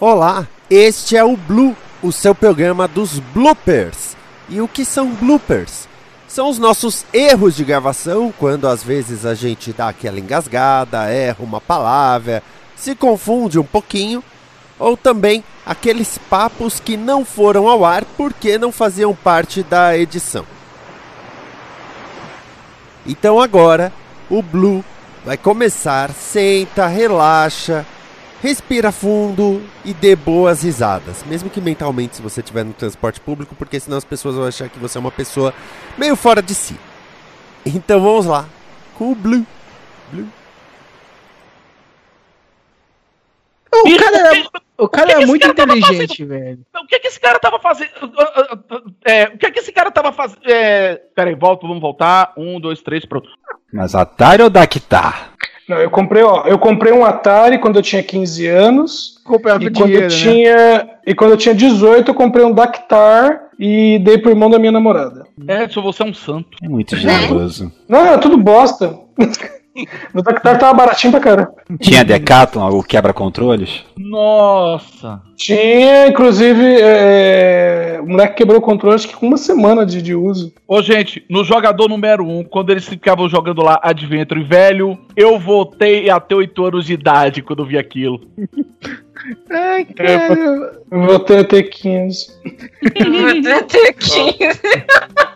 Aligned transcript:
Olá, 0.00 0.46
este 0.70 1.16
é 1.16 1.24
o 1.24 1.36
Blue, 1.36 1.76
o 2.00 2.12
seu 2.12 2.32
programa 2.32 2.86
dos 2.86 3.18
bloopers. 3.18 4.16
E 4.48 4.60
o 4.60 4.68
que 4.68 4.84
são 4.84 5.08
bloopers? 5.08 5.88
São 6.28 6.48
os 6.48 6.56
nossos 6.56 7.04
erros 7.12 7.56
de 7.56 7.64
gravação, 7.64 8.32
quando 8.38 8.68
às 8.68 8.80
vezes 8.80 9.26
a 9.26 9.34
gente 9.34 9.72
dá 9.72 9.88
aquela 9.88 10.20
engasgada, 10.20 11.10
erra 11.10 11.38
uma 11.40 11.60
palavra, 11.60 12.44
se 12.76 12.94
confunde 12.94 13.58
um 13.58 13.64
pouquinho, 13.64 14.22
ou 14.78 14.96
também 14.96 15.42
aqueles 15.66 16.16
papos 16.30 16.78
que 16.78 16.96
não 16.96 17.24
foram 17.24 17.66
ao 17.66 17.84
ar 17.84 18.04
porque 18.16 18.56
não 18.56 18.70
faziam 18.70 19.12
parte 19.16 19.64
da 19.64 19.98
edição. 19.98 20.46
Então 23.04 23.40
agora 23.40 23.92
o 24.30 24.42
Blue 24.42 24.84
vai 25.24 25.36
começar, 25.36 26.12
senta, 26.12 26.86
relaxa, 26.86 27.84
respira 28.42 28.92
fundo 28.92 29.62
e 29.84 29.92
dê 29.92 30.14
boas 30.14 30.62
risadas. 30.62 31.24
Mesmo 31.24 31.50
que 31.50 31.60
mentalmente 31.60 32.16
se 32.16 32.22
você 32.22 32.40
estiver 32.40 32.64
no 32.64 32.72
transporte 32.72 33.20
público, 33.20 33.54
porque 33.54 33.80
senão 33.80 33.98
as 33.98 34.04
pessoas 34.04 34.36
vão 34.36 34.46
achar 34.46 34.68
que 34.68 34.78
você 34.78 34.98
é 34.98 35.00
uma 35.00 35.10
pessoa 35.10 35.52
meio 35.96 36.16
fora 36.16 36.42
de 36.42 36.54
si. 36.54 36.76
Então 37.66 38.00
vamos 38.00 38.26
lá 38.26 38.46
com 38.94 39.12
o 39.12 39.14
Blue. 39.14 39.46
Blue. 40.10 40.28
O 43.70 43.96
cara, 43.96 44.36
é, 44.36 44.44
o 44.78 44.88
cara 44.88 45.06
que 45.06 45.12
é 45.12 45.18
que 45.18 45.26
muito 45.26 45.54
cara 45.54 45.76
inteligente, 45.76 46.24
velho. 46.24 46.60
O 46.74 46.86
que 46.86 46.98
que 46.98 47.08
esse 47.08 47.20
cara 47.20 47.38
tava 47.38 47.58
fazendo? 47.60 47.90
É, 49.04 49.24
o 49.24 49.38
que 49.38 49.50
que 49.50 49.60
esse 49.60 49.72
cara 49.72 49.90
tava 49.90 50.12
fazendo? 50.12 50.40
É, 50.46 50.96
peraí, 51.14 51.34
volta, 51.34 51.66
vamos 51.66 51.82
voltar. 51.82 52.32
Um, 52.36 52.58
dois, 52.58 52.80
três, 52.80 53.04
pronto. 53.04 53.28
Mas 53.72 53.94
Atari 53.94 54.42
ou 54.42 54.50
Dactar? 54.50 55.34
Não, 55.68 55.76
eu 55.76 55.90
comprei, 55.90 56.22
ó, 56.22 56.44
eu 56.46 56.58
comprei 56.58 56.92
um 56.92 57.04
Atari 57.04 57.58
quando 57.58 57.76
eu 57.76 57.82
tinha 57.82 58.02
15 58.02 58.46
anos. 58.46 59.18
Comprava 59.22 59.62
E 59.62 59.70
quando, 59.70 59.86
dinheiro, 59.86 60.06
eu 60.06 60.08
né? 60.10 60.16
tinha, 60.16 60.90
e 61.06 61.14
quando 61.14 61.32
eu 61.32 61.36
tinha 61.36 61.54
18, 61.54 62.10
eu 62.10 62.14
comprei 62.14 62.44
um 62.44 62.52
Dactar 62.52 63.48
e 63.58 63.98
dei 63.98 64.16
pro 64.18 64.30
irmão 64.30 64.48
da 64.48 64.58
minha 64.58 64.72
namorada. 64.72 65.26
Edson, 65.46 65.82
você 65.82 66.02
é 66.02 66.06
um 66.06 66.14
santo. 66.14 66.56
É 66.62 66.68
muito 66.68 66.96
generoso. 66.96 67.70
Não, 67.88 68.00
era 68.06 68.18
tudo 68.18 68.38
bosta. 68.38 68.98
o 70.14 70.22
Dactar 70.22 70.58
tava 70.58 70.74
baratinho 70.74 71.12
pra 71.12 71.20
cara. 71.20 71.48
Tinha 71.80 72.04
Decathlon, 72.04 72.70
o 72.70 72.82
quebra-controles? 72.82 73.84
Nossa. 73.96 75.20
Tinha, 75.36 76.08
inclusive, 76.08 76.80
é, 76.80 78.00
o 78.02 78.08
moleque 78.08 78.36
quebrou 78.36 78.58
o 78.58 78.62
controle 78.62 78.96
acho 78.96 79.08
que 79.08 79.14
com 79.14 79.26
uma 79.26 79.36
semana 79.36 79.86
de, 79.86 80.02
de 80.02 80.14
uso. 80.14 80.52
Ô, 80.66 80.82
gente, 80.82 81.24
no 81.30 81.44
jogador 81.44 81.88
número 81.88 82.24
um, 82.24 82.42
quando 82.42 82.70
eles 82.70 82.84
ficavam 82.84 83.28
jogando 83.28 83.62
lá 83.62 83.78
Adventure 83.82 84.42
velho, 84.42 84.98
eu 85.16 85.38
voltei 85.38 86.10
a 86.10 86.18
ter 86.18 86.34
8 86.34 86.64
anos 86.64 86.86
de 86.86 86.94
idade 86.94 87.42
quando 87.42 87.62
eu 87.62 87.66
vi 87.66 87.78
aquilo. 87.78 88.20
Ai, 89.50 89.84
cara. 89.84 90.72
Eu 90.90 91.02
voltei 91.06 91.40
a 91.40 91.44
ter 91.44 91.64
15. 91.64 92.28
Vou 92.82 93.64
ter 93.66 93.92
15. 93.92 94.38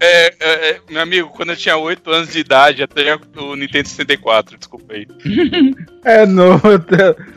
É, 0.00 0.26
é, 0.40 0.70
é, 0.70 0.80
meu 0.90 1.00
amigo, 1.02 1.28
quando 1.30 1.50
eu 1.50 1.56
tinha 1.56 1.76
8 1.76 2.10
anos 2.10 2.28
de 2.32 2.38
idade, 2.38 2.82
até 2.82 3.16
o 3.36 3.54
Nintendo 3.56 3.88
64, 3.88 4.58
desculpa 4.58 4.94
aí. 4.94 5.06
É, 6.06 6.26
não. 6.26 6.60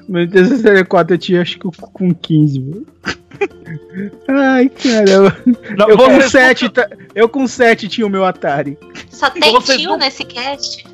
No 0.09 0.19
Nintendo 0.19 0.49
64 0.49 1.13
eu 1.15 1.17
tinha 1.17 1.41
acho 1.41 1.57
que 1.57 1.69
com 1.93 2.13
15, 2.13 2.59
velho. 2.59 2.87
Ai, 4.27 4.67
caramba. 4.69 5.37
Não, 5.77 5.89
Eu 5.89 5.97
com, 5.97 6.05
vocês 6.15 6.31
7, 6.31 6.69
tá- 6.69 6.89
eu 7.15 7.29
com 7.29 7.47
7 7.47 7.87
tinha 7.87 8.05
o 8.05 8.09
meu 8.09 8.25
Atari. 8.25 8.77
Só 9.09 9.29
tem 9.29 9.51
Vocês 9.53 9.79
tio 9.79 9.91
não- 9.91 9.97
nesse 9.97 10.25
cast. 10.25 10.85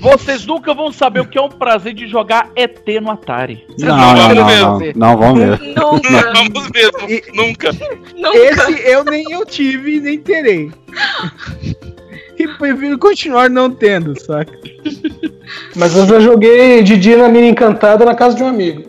Vocês 0.00 0.44
nunca 0.44 0.74
vão 0.74 0.90
saber 0.92 1.20
o 1.20 1.26
que 1.26 1.38
é 1.38 1.40
um 1.40 1.48
prazer 1.48 1.94
de 1.94 2.06
jogar 2.08 2.50
ET 2.56 2.82
no 3.00 3.10
Atari. 3.12 3.64
Vocês 3.68 3.82
Não, 3.88 3.96
não, 3.96 4.16
vão 4.16 4.34
não, 4.34 4.78
ver. 4.78 4.96
não, 4.96 5.08
não 5.10 5.16
vamos 5.18 5.38
ver. 5.38 5.60
Nunca, 5.60 6.32
Vamos 6.32 6.70
mesmo, 6.70 6.98
E- 7.08 7.22
nunca. 7.32 7.70
nunca. 7.72 8.38
Esse 8.38 8.80
eu 8.88 9.04
nem 9.04 9.24
eu 9.30 9.46
tive 9.46 10.00
nem 10.00 10.18
terei. 10.18 10.43
E 12.36 12.48
prefiro 12.48 12.98
continuar 12.98 13.48
não 13.48 13.70
tendo, 13.70 14.20
saca? 14.20 14.52
Mas 15.76 15.96
eu 15.96 16.04
já 16.04 16.18
joguei 16.18 16.82
Didi 16.82 17.14
na 17.14 17.28
mina 17.28 17.46
encantada 17.46 18.04
na 18.04 18.12
casa 18.12 18.34
de 18.34 18.42
um 18.42 18.48
amigo. 18.48 18.82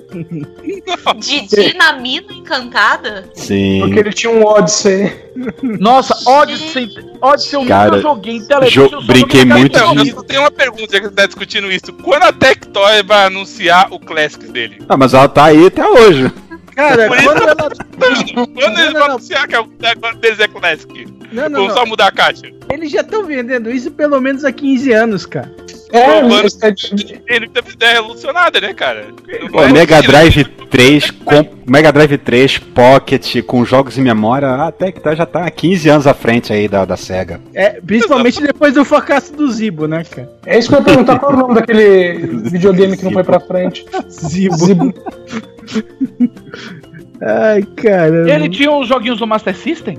Didi 1.17 1.77
na 1.77 1.93
mina 1.93 2.33
encantada? 2.33 3.29
Sim. 3.35 3.81
Porque 3.81 3.99
ele 3.99 4.11
tinha 4.11 4.33
um 4.33 4.43
Odyssey. 4.43 5.13
Nossa, 5.61 6.17
Odyssey, 6.27 6.89
Odyssey 7.21 7.59
eu 7.61 7.65
Cara, 7.67 7.91
nunca 7.91 8.01
joguei 8.01 8.37
em 8.37 8.45
televisão. 8.47 8.87
jo- 8.87 9.01
brinquei 9.01 9.41
joguei 9.41 9.55
em 9.55 9.59
muito 9.59 9.77
Então, 9.77 10.05
só 10.15 10.23
tenho 10.23 10.41
uma 10.41 10.51
pergunta, 10.51 10.87
já 10.91 10.99
que 10.99 11.05
você 11.07 11.13
tá 11.13 11.25
discutindo 11.27 11.71
isso. 11.71 11.93
Quando 12.01 12.23
a 12.23 12.33
Tectoy 12.33 13.03
vai 13.03 13.25
anunciar 13.27 13.93
o 13.93 13.99
Classics 13.99 14.49
dele? 14.49 14.77
Ah, 14.89 14.97
mas 14.97 15.13
ela 15.13 15.27
tá 15.29 15.45
aí 15.45 15.67
até 15.67 15.87
hoje. 15.87 16.31
Cara, 16.75 17.07
Por 17.07 17.17
isso 17.17 17.25
quando 17.29 17.41
eu 17.41 17.49
ela. 17.49 17.55
Quando 18.53 18.79
eles 18.79 18.93
vão 18.93 19.03
anunciar 19.03 19.47
que 19.47 19.55
agora 19.55 20.15
deles 20.15 20.39
é 20.39 20.47
Classic? 20.47 21.07
Não, 21.31 21.49
não, 21.49 21.61
Ou 21.61 21.67
não. 21.69 21.75
só 21.75 21.85
mudar 21.85 22.07
a 22.07 22.11
caixa? 22.11 22.51
Eles 22.71 22.91
já 22.91 23.01
estão 23.01 23.23
vendendo 23.25 23.69
isso 23.71 23.89
pelo 23.91 24.19
menos 24.19 24.43
há 24.43 24.51
15 24.51 24.91
anos, 24.91 25.25
cara. 25.25 25.49
É, 25.91 26.21
mano, 26.21 26.35
é 26.35 27.35
Ele 27.35 27.49
teve 27.49 27.71
ideia 27.71 27.93
revolucionada, 27.93 28.59
né, 28.59 28.73
cara? 28.73 29.07
Pô, 29.51 29.63
é 29.63 29.71
Mega. 29.71 30.01
Drive 30.01 30.43
3, 30.69 31.11
com, 31.11 31.47
Mega 31.65 31.91
Drive 31.91 32.17
3 32.17 32.57
Pocket 32.59 33.43
com 33.43 33.65
jogos 33.65 33.97
em 33.97 34.01
memória, 34.01 34.49
até 34.55 34.91
que 34.91 34.99
tá, 34.99 35.15
já 35.15 35.25
tá 35.25 35.45
há 35.45 35.51
15 35.51 35.89
anos 35.89 36.07
à 36.07 36.13
frente 36.13 36.51
aí 36.51 36.67
da, 36.67 36.85
da 36.85 36.97
SEGA. 36.97 37.39
É, 37.53 37.79
principalmente 37.81 38.41
depois 38.41 38.73
do 38.73 38.83
fracasso 38.83 39.33
do 39.33 39.49
Zibo, 39.51 39.87
né, 39.87 40.03
cara? 40.03 40.29
é 40.45 40.59
isso 40.59 40.69
que 40.69 40.75
eu 40.75 40.79
ia 40.79 40.85
perguntar 40.85 41.19
qual 41.19 41.31
é 41.31 41.35
o 41.35 41.37
nome 41.37 41.55
daquele 41.55 42.17
videogame 42.49 42.97
que 42.97 43.05
não 43.05 43.11
foi 43.11 43.23
pra 43.23 43.39
frente. 43.39 43.85
Zibo. 44.09 44.57
Zibo. 44.57 44.93
Ai, 47.21 47.63
caramba. 47.63 48.29
Ele 48.29 48.49
tinha 48.49 48.71
os 48.71 48.87
joguinhos 48.87 49.19
do 49.19 49.27
Master 49.27 49.55
System? 49.55 49.97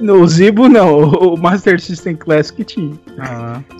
No 0.00 0.20
o 0.20 0.26
Zibo 0.26 0.68
não, 0.68 1.04
o 1.04 1.36
Master 1.36 1.80
System 1.80 2.16
Classic 2.16 2.64
tinha. 2.64 2.92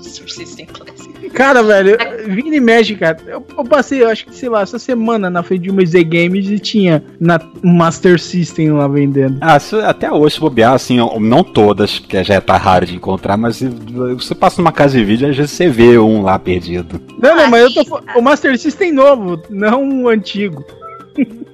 System 0.01 0.67
Classic. 0.67 1.13
Cara, 1.31 1.63
velho, 1.63 1.97
Vini 2.27 2.61
Magic, 2.61 2.99
cara, 2.99 3.17
eu, 3.27 3.45
eu 3.57 3.65
passei, 3.65 4.03
eu 4.03 4.09
acho 4.09 4.27
que, 4.27 4.35
sei 4.35 4.49
lá, 4.49 4.63
essa 4.63 4.79
semana 4.79 5.31
na 5.31 5.43
frente 5.43 5.63
de 5.63 5.71
uma 5.71 5.85
Z 5.85 6.03
Games 6.05 6.49
e 6.49 6.59
tinha 6.59 7.03
na 7.21 7.41
Master 7.63 8.21
System 8.21 8.73
lá 8.73 8.89
vendendo. 8.89 9.39
Ah, 9.41 9.59
até 9.89 10.11
hoje, 10.11 10.35
se 10.35 10.41
bobear, 10.41 10.73
assim, 10.75 10.99
não 11.21 11.45
todas, 11.45 11.99
porque 11.99 12.23
já 12.25 12.41
tá 12.41 12.57
raro 12.57 12.87
de 12.87 12.97
encontrar, 12.97 13.37
mas 13.37 13.57
se 13.57 13.69
você 13.69 14.35
passa 14.35 14.61
numa 14.61 14.73
casa 14.73 14.99
de 14.99 15.05
vídeo, 15.05 15.29
às 15.29 15.37
vezes 15.37 15.53
você 15.53 15.69
vê 15.69 15.97
um 15.99 16.23
lá 16.23 16.39
perdido. 16.39 17.01
Não, 17.19 17.37
não, 17.37 17.45
Ah, 17.45 17.49
mas 17.49 17.75
eu 17.75 17.85
tô 17.85 18.03
o 18.17 18.23
Master 18.23 18.59
System 18.59 18.93
novo, 18.93 19.41
não 19.49 20.03
o 20.03 20.09
antigo. 20.09 20.65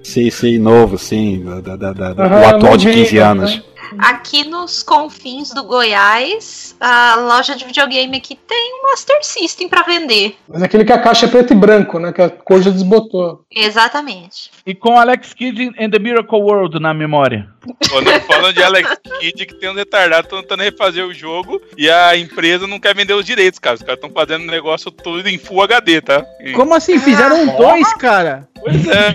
Sei, 0.03 0.31
sei, 0.31 0.59
novo, 0.59 0.97
sim, 0.99 1.45
da, 1.45 1.77
da, 1.77 1.93
da- 1.93 2.13
da- 2.15 2.25
Aham, 2.25 2.41
o 2.41 2.47
atual 2.57 2.77
de 2.77 2.87
novinho, 2.87 3.05
15 3.05 3.19
anos. 3.19 3.57
né? 3.57 3.63
Aqui 4.01 4.45
nos 4.47 4.83
confins 4.83 5.51
do 5.55 5.65
Goiás, 5.65 6.77
a 6.79 7.17
loja 7.17 7.57
de 7.57 7.65
videogame 7.65 8.19
aqui 8.19 8.35
tem 8.35 8.75
um 8.75 8.91
Master 8.91 9.17
System 9.25 9.67
pra 9.67 9.83
vender. 9.83 10.37
Mas 10.47 10.63
aquele 10.63 10.85
que 10.85 10.93
a 10.93 10.99
caixa 11.01 11.25
é 11.25 11.29
preto 11.29 11.55
e 11.55 11.57
branco, 11.57 11.99
né? 11.99 12.13
Que 12.13 12.21
a 12.21 12.29
cor 12.29 12.61
já 12.61 12.71
desbotou. 12.71 13.45
Exatamente. 13.51 14.51
E 14.67 14.75
com 14.75 14.99
Alex 14.99 15.33
Kidd 15.33 15.73
and 15.81 15.89
the 15.91 15.99
Miracle 15.99 16.39
World 16.39 16.79
na 16.79 16.93
memória. 16.93 17.49
Não 18.03 18.21
falando 18.23 18.53
de 18.55 18.63
Alex 18.63 18.97
Kidd 19.21 19.47
que 19.47 19.55
tem 19.55 19.71
um 19.71 19.75
retardado 19.75 20.29
tentando 20.29 20.63
refazer 20.63 21.05
o 21.07 21.13
jogo 21.15 21.61
e 21.77 21.89
a 21.91 22.17
empresa 22.17 22.67
não 22.67 22.79
quer 22.81 22.95
vender 22.95 23.15
os 23.15 23.25
direitos, 23.25 23.59
cara. 23.59 23.77
Os 23.77 23.83
caras 23.83 23.97
estão 23.97 24.11
fazendo 24.11 24.43
um 24.43 24.51
negócio 24.51 24.91
tudo 24.91 25.29
em 25.29 25.39
Full 25.39 25.63
HD, 25.63 26.01
tá? 26.01 26.25
E- 26.41 26.53
Como 26.53 26.75
assim? 26.75 26.99
Fizeram 26.99 27.47
dois, 27.57 27.93
cara? 27.95 28.49
Pois 28.61 28.87
é, 28.89 29.13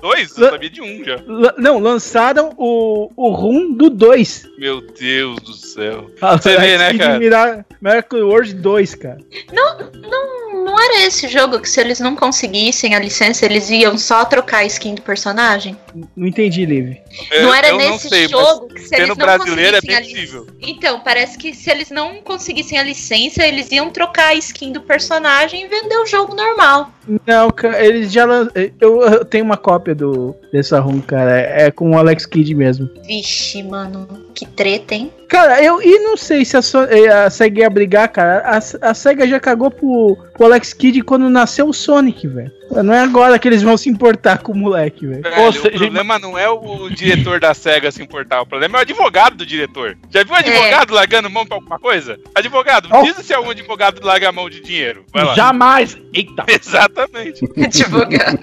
dois? 0.00 0.36
Eu 0.36 0.50
sabia 0.50 0.68
de 0.70 0.80
um 0.82 1.04
já. 1.04 1.16
Lan- 1.26 1.54
não, 1.56 1.78
lançaram 1.78 2.52
o, 2.58 3.10
o 3.16 3.30
RUM 3.30 3.72
do 3.74 3.88
2. 3.88 4.48
Meu 4.58 4.80
Deus 4.80 5.36
do 5.40 5.52
céu. 5.52 6.10
Ah, 6.20 6.36
Você 6.36 6.56
vê, 6.56 6.76
né, 6.78 6.92
cara? 6.98 7.18
Mira- 7.18 7.64
Miracle 7.80 8.22
World 8.22 8.54
2, 8.54 8.94
cara. 8.96 9.18
Não, 9.52 9.78
não, 10.02 10.51
não, 10.64 10.72
não 10.72 10.80
era 10.80 11.06
esse 11.06 11.28
jogo 11.28 11.60
que 11.60 11.68
se 11.68 11.80
eles 11.80 12.00
não 12.00 12.14
conseguissem 12.16 12.94
a 12.94 12.98
licença, 12.98 13.44
eles 13.44 13.68
iam 13.70 13.96
só 13.98 14.24
trocar 14.24 14.58
a 14.58 14.64
skin 14.64 14.94
do 14.94 15.02
personagem? 15.02 15.76
Não 16.16 16.26
entendi, 16.26 16.64
Liv. 16.64 16.96
Não 17.42 17.54
era 17.54 17.68
eu 17.68 17.76
nesse 17.76 18.08
sei, 18.08 18.22
mas 18.22 18.30
jogo 18.30 18.68
que 18.68 18.80
se 18.80 18.94
eles 18.94 19.08
não 19.08 19.16
brasileiro 19.16 19.76
é 19.76 19.80
conseguissem 19.80 19.96
a 19.96 20.00
bem 20.00 20.10
possível. 20.14 20.46
Então, 20.60 21.00
parece 21.00 21.36
que 21.38 21.54
se 21.54 21.70
eles 21.70 21.90
não 21.90 22.22
conseguissem 22.22 22.78
a 22.78 22.82
licença, 22.82 23.44
eles 23.46 23.70
iam 23.70 23.90
trocar 23.90 24.28
a 24.28 24.34
skin 24.34 24.72
do 24.72 24.80
personagem 24.80 25.64
e 25.64 25.68
vender 25.68 25.96
o 25.98 26.06
jogo 26.06 26.34
normal. 26.34 26.90
Não, 27.26 27.50
eles 27.78 28.12
já. 28.12 28.24
lan- 28.24 28.48
Eu, 28.80 29.02
eu 29.02 29.24
tenho 29.24 29.44
uma 29.44 29.56
cópia 29.56 29.94
do 29.94 30.34
dessa 30.52 30.78
ROM, 30.78 31.00
cara. 31.00 31.40
É, 31.40 31.66
é 31.66 31.70
com 31.70 31.90
o 31.90 31.98
Alex 31.98 32.24
Kidd 32.26 32.54
mesmo. 32.54 32.88
Vixe, 33.04 33.60
mano, 33.62 34.06
que 34.34 34.46
treta, 34.46 34.94
hein? 34.94 35.12
Cara, 35.28 35.60
eu 35.62 35.82
e 35.82 35.98
não 35.98 36.16
sei 36.16 36.44
se 36.44 36.56
a, 36.56 36.62
So- 36.62 36.84
eh, 36.84 37.08
a 37.08 37.28
SEGA 37.28 37.62
ia 37.62 37.70
brigar, 37.70 38.08
cara. 38.08 38.38
A, 38.44 38.88
a 38.90 38.94
SEGA 38.94 39.26
já 39.26 39.40
cagou 39.40 39.70
pro, 39.70 40.16
pro 40.34 40.46
Alex 40.52 40.74
Kidd 40.74 41.00
quando 41.02 41.30
nasceu 41.30 41.66
o 41.66 41.72
Sonic, 41.72 42.28
velho. 42.28 42.52
Não 42.82 42.94
é 42.94 43.00
agora 43.00 43.38
que 43.38 43.46
eles 43.48 43.62
vão 43.62 43.76
se 43.76 43.88
importar 43.90 44.38
com 44.38 44.52
o 44.52 44.56
moleque, 44.56 45.06
velho. 45.06 45.22
Seja, 45.52 45.68
o 45.68 45.70
problema 45.78 46.18
não 46.18 46.38
é 46.38 46.48
o 46.48 46.88
diretor 46.88 47.38
da 47.40 47.52
SEGA 47.54 47.90
se 47.90 48.02
importar, 48.02 48.40
o 48.42 48.46
problema 48.46 48.78
é 48.78 48.80
o 48.80 48.82
advogado 48.82 49.36
do 49.36 49.44
diretor. 49.46 49.96
Já 50.10 50.22
viu 50.24 50.32
o 50.32 50.36
advogado 50.36 50.94
largando 50.94 51.28
mão 51.30 51.44
pra 51.46 51.56
alguma 51.56 51.78
coisa? 51.78 52.18
Advogado, 52.34 52.88
Oh. 52.92 53.02
diz 53.02 53.16
se 53.16 53.32
é 53.32 53.38
um 53.38 53.50
advogado 53.50 54.00
larga 54.04 54.28
a 54.28 54.32
mão 54.32 54.48
de 54.48 54.60
dinheiro. 54.60 55.04
Vai 55.12 55.24
lá. 55.24 55.34
Jamais. 55.34 55.98
Eita. 56.14 56.44
Exatamente. 56.48 57.44
Advogado. 57.62 58.38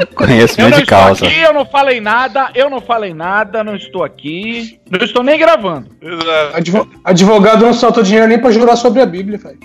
Eu 0.00 0.06
Conhecimento 0.16 0.70
não 0.70 0.76
de 0.78 0.82
estou 0.84 0.98
causa. 0.98 1.26
aqui, 1.26 1.40
eu 1.40 1.52
não 1.52 1.64
falei 1.66 2.00
nada, 2.00 2.50
eu 2.54 2.68
não 2.70 2.80
falei 2.80 3.14
nada, 3.14 3.64
não 3.64 3.74
estou 3.76 4.04
aqui. 4.04 4.78
Não 4.90 5.04
estou 5.04 5.22
nem 5.22 5.38
gravando. 5.38 5.88
Advo- 6.52 6.88
Advogado 7.02 7.64
não 7.64 7.72
solta 7.74 8.02
dinheiro 8.02 8.26
nem 8.28 8.38
pra 8.38 8.50
jurar 8.50 8.76
sobre 8.76 9.00
a 9.00 9.06
Bíblia, 9.06 9.38
velho. 9.38 9.58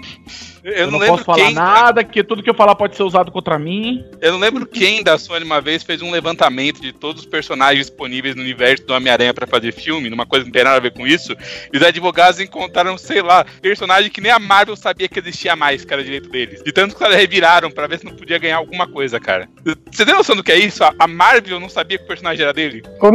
Eu, 0.64 0.74
Eu, 0.74 0.92
não, 0.92 1.00
não, 1.00 1.08
posso 1.08 1.24
falar 1.24 1.38
quem. 1.46 1.54
nada, 1.54 2.04
que 2.04 2.24
tudo 2.24 2.44
que 2.44 2.50
eu 2.50 2.54
falar 2.54 2.76
pode 2.76 2.96
ser 2.96 3.04
usado 3.04 3.32
contra 3.32 3.58
mim. 3.58 3.99
Eu 4.22 4.34
não 4.34 4.40
lembro 4.40 4.66
quem 4.66 5.02
da 5.04 5.18
Sony 5.18 5.46
uma 5.46 5.62
vez 5.62 5.84
fez 5.84 6.02
um 6.02 6.12
levantamento 6.12 6.82
de 6.82 6.92
todos 6.92 7.22
os 7.24 7.28
personagens 7.28 7.86
disponíveis 7.88 8.36
no 8.36 8.42
universo 8.42 8.86
do 8.86 8.94
Homem-Aranha 8.94 9.34
pra 9.34 9.48
fazer 9.48 9.72
filme, 9.72 10.10
numa 10.10 10.26
coisa 10.26 10.44
que 10.44 10.50
não 10.50 10.54
tem 10.54 10.64
nada 10.64 10.78
a 10.78 10.82
ver 10.82 10.92
com 10.92 11.08
isso. 11.08 11.34
E 11.72 11.78
os 11.78 11.84
advogados 11.84 12.40
encontraram, 12.40 12.98
sei 12.98 13.22
lá, 13.22 13.46
personagem 13.62 14.10
que 14.12 14.22
nem 14.22 14.32
a 14.32 14.40
Marvel 14.40 14.76
sabia 14.76 15.08
que 15.08 15.20
existia 15.20 15.56
mais, 15.56 15.86
era 15.90 16.04
direito 16.04 16.30
deles. 16.30 16.62
De 16.64 16.72
tanto 16.72 16.96
que 16.96 17.04
eles 17.04 17.16
reviraram 17.16 17.72
pra 17.72 17.88
ver 17.88 18.00
se 18.00 18.06
não 18.06 18.16
podia 18.16 18.38
ganhar 18.38 18.58
alguma 18.58 18.88
coisa, 18.88 19.20
cara. 19.20 19.48
Você 19.92 20.06
tem 20.06 20.14
noção 20.14 20.36
do 20.36 20.44
que 20.44 20.52
é 20.52 20.58
isso? 20.60 20.84
A- 20.84 21.08
Marvel 21.08 21.60
não 21.60 21.70
sabia 21.70 21.98
que 21.98 22.04
o 22.04 22.08
personagem 22.08 22.44
era 22.44 22.54
dele? 22.54 22.84
Ô, 23.02 23.10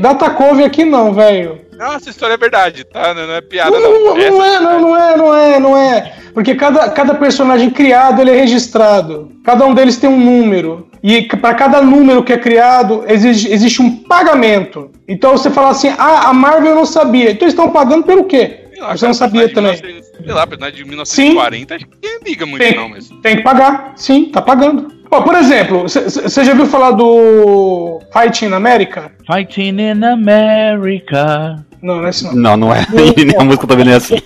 data 0.00 0.30
couve 0.30 0.64
aqui 0.64 0.84
não, 0.84 1.14
velho. 1.14 1.69
Não, 1.80 1.94
essa 1.94 2.10
história 2.10 2.34
é 2.34 2.36
verdade, 2.36 2.84
tá? 2.84 3.14
Não, 3.14 3.26
não 3.26 3.34
é 3.34 3.40
piada, 3.40 3.70
Não, 3.70 3.80
não. 3.80 3.90
não, 3.90 4.14
não 4.16 4.44
é, 4.44 4.60
não, 4.60 4.80
não 4.80 4.96
é, 4.96 5.16
não 5.16 5.34
é, 5.34 5.58
não 5.60 5.76
é. 5.76 6.12
Porque 6.34 6.54
cada, 6.54 6.90
cada 6.90 7.14
personagem 7.14 7.70
criado 7.70 8.20
ele 8.20 8.30
é 8.32 8.34
registrado. 8.36 9.32
Cada 9.42 9.64
um 9.66 9.72
deles 9.74 9.96
tem 9.96 10.08
um 10.10 10.20
número. 10.20 10.88
E 11.02 11.22
para 11.22 11.54
cada 11.54 11.80
número 11.80 12.22
que 12.22 12.34
é 12.34 12.38
criado, 12.38 13.04
exige- 13.08 13.50
existe 13.50 13.80
um 13.80 13.96
pagamento. 14.04 14.90
Então 15.08 15.32
você 15.32 15.48
fala 15.50 15.70
assim, 15.70 15.88
ah, 15.98 16.28
a 16.28 16.32
Marvel 16.34 16.74
não 16.74 16.84
sabia. 16.84 17.30
Então 17.30 17.46
eles 17.46 17.54
estão 17.54 17.70
pagando 17.70 18.04
pelo 18.04 18.24
quê? 18.24 18.66
Lá, 18.78 18.94
Você 18.96 19.06
não 19.06 19.14
sabia 19.14 19.48
de 19.48 19.54
também. 19.54 19.72
1900 19.72 20.10
Sei 20.22 20.32
lá, 20.34 20.46
personagem 20.46 20.76
de 20.76 20.84
1940, 20.84 21.74
acho 21.76 21.86
que 21.86 21.94
ninguém 21.94 22.18
liga 22.26 22.44
muito, 22.46 22.62
Tem. 22.62 22.76
não, 22.76 22.88
mas. 22.90 23.08
Tem 23.22 23.36
que 23.36 23.42
pagar, 23.42 23.92
sim, 23.96 24.26
tá 24.26 24.42
pagando. 24.42 24.88
Ó, 25.10 25.22
por 25.22 25.34
exemplo, 25.34 25.82
você 25.88 26.44
já 26.44 26.52
viu 26.54 26.66
falar 26.66 26.90
do 26.92 28.00
Fighting 28.12 28.52
America? 28.52 29.10
Fighting 29.26 29.80
in 29.80 30.04
America. 30.04 31.56
Não, 31.82 31.96
não 31.96 32.06
é 32.06 32.10
esse 32.10 32.24
não. 32.24 32.34
Não, 32.34 32.56
não 32.56 32.74
é. 32.74 32.86
E 33.16 33.24
nem 33.24 33.36
a 33.36 33.44
música 33.44 33.66
também 33.66 33.84
não 33.84 33.92
é 33.92 33.96
assim. 33.96 34.16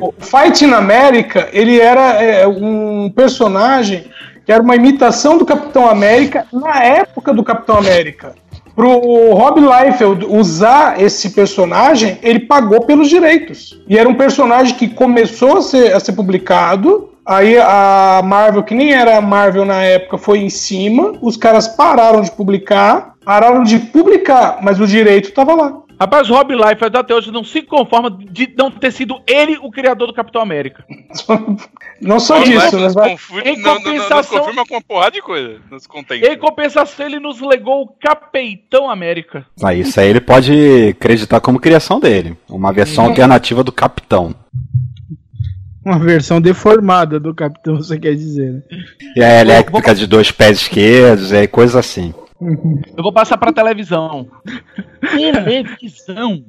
o 0.00 0.14
Fighting 0.18 0.72
América, 0.72 1.48
ele 1.52 1.80
era 1.80 2.22
é, 2.22 2.46
um 2.46 3.10
personagem 3.14 4.04
que 4.44 4.52
era 4.52 4.62
uma 4.62 4.76
imitação 4.76 5.36
do 5.36 5.44
Capitão 5.44 5.90
América 5.90 6.46
na 6.52 6.82
época 6.82 7.34
do 7.34 7.42
Capitão 7.42 7.78
América. 7.78 8.34
Pro 8.76 9.32
Rob 9.32 9.60
Liefeld 9.60 10.26
usar 10.26 11.00
esse 11.02 11.30
personagem, 11.30 12.18
ele 12.22 12.40
pagou 12.40 12.82
pelos 12.82 13.08
direitos. 13.08 13.80
E 13.88 13.98
era 13.98 14.08
um 14.08 14.14
personagem 14.14 14.76
que 14.76 14.86
começou 14.86 15.56
a 15.56 15.62
ser, 15.62 15.94
a 15.94 15.98
ser 15.98 16.12
publicado. 16.12 17.10
Aí 17.24 17.58
a 17.58 18.20
Marvel, 18.22 18.62
que 18.62 18.74
nem 18.74 18.92
era 18.92 19.16
a 19.16 19.20
Marvel 19.20 19.64
na 19.64 19.82
época, 19.82 20.16
foi 20.18 20.38
em 20.38 20.50
cima. 20.50 21.14
Os 21.20 21.36
caras 21.36 21.66
pararam 21.66 22.20
de 22.20 22.30
publicar. 22.30 23.14
Pararam 23.24 23.64
de 23.64 23.78
publicar, 23.80 24.58
mas 24.62 24.78
o 24.78 24.86
direito 24.86 25.30
estava 25.30 25.54
lá. 25.54 25.72
Rapaz, 25.98 26.28
o 26.28 26.34
Rob 26.34 26.54
Liefeld 26.54 26.96
até 26.96 27.14
hoje 27.14 27.30
não 27.32 27.42
se 27.42 27.62
conforma 27.62 28.10
de 28.10 28.52
não 28.56 28.70
ter 28.70 28.92
sido 28.92 29.20
ele 29.26 29.56
o 29.62 29.70
criador 29.70 30.08
do 30.08 30.12
Capitão 30.14 30.42
América. 30.42 30.84
Não 31.98 32.20
só 32.20 32.36
Rob 32.38 32.44
disso, 32.50 32.78
né? 32.78 32.92
confunde- 32.92 33.48
Em 33.48 33.56
não- 33.56 33.62
não- 33.62 33.74
não- 33.74 33.82
compensação- 33.82 34.38
confirma 34.40 34.66
com 34.66 34.74
uma 34.74 34.82
porrada 34.82 35.12
de 35.12 35.22
coisa. 35.22 35.56
Nos 35.70 35.86
contém. 35.86 36.22
Em 36.22 36.36
compensação, 36.38 37.06
ele 37.06 37.18
nos 37.18 37.40
legou 37.40 37.84
o 37.84 37.88
Capitão 37.88 38.90
América. 38.90 39.46
Ah, 39.62 39.72
isso 39.72 39.98
aí 39.98 40.10
ele 40.10 40.20
pode 40.20 40.88
acreditar 40.90 41.40
como 41.40 41.58
criação 41.58 41.98
dele. 41.98 42.36
Uma 42.50 42.70
versão 42.70 43.06
alternativa 43.06 43.64
do 43.64 43.72
Capitão. 43.72 44.34
Uma 45.82 45.98
versão 45.98 46.38
deformada 46.40 47.18
do 47.18 47.34
Capitão, 47.34 47.76
você 47.76 47.98
quer 47.98 48.14
dizer, 48.14 48.52
né? 48.52 48.62
E 49.16 49.22
a 49.24 49.40
elétrica 49.40 49.94
de 49.94 50.06
dois 50.06 50.30
pés 50.30 50.58
esquerdos, 50.58 51.32
e 51.32 51.36
aí 51.36 51.46
coisa 51.48 51.78
assim. 51.78 52.12
Eu 52.40 53.02
vou 53.02 53.12
passar 53.12 53.36
pra 53.38 53.52
televisão. 53.52 54.28
televisão. 55.16 56.44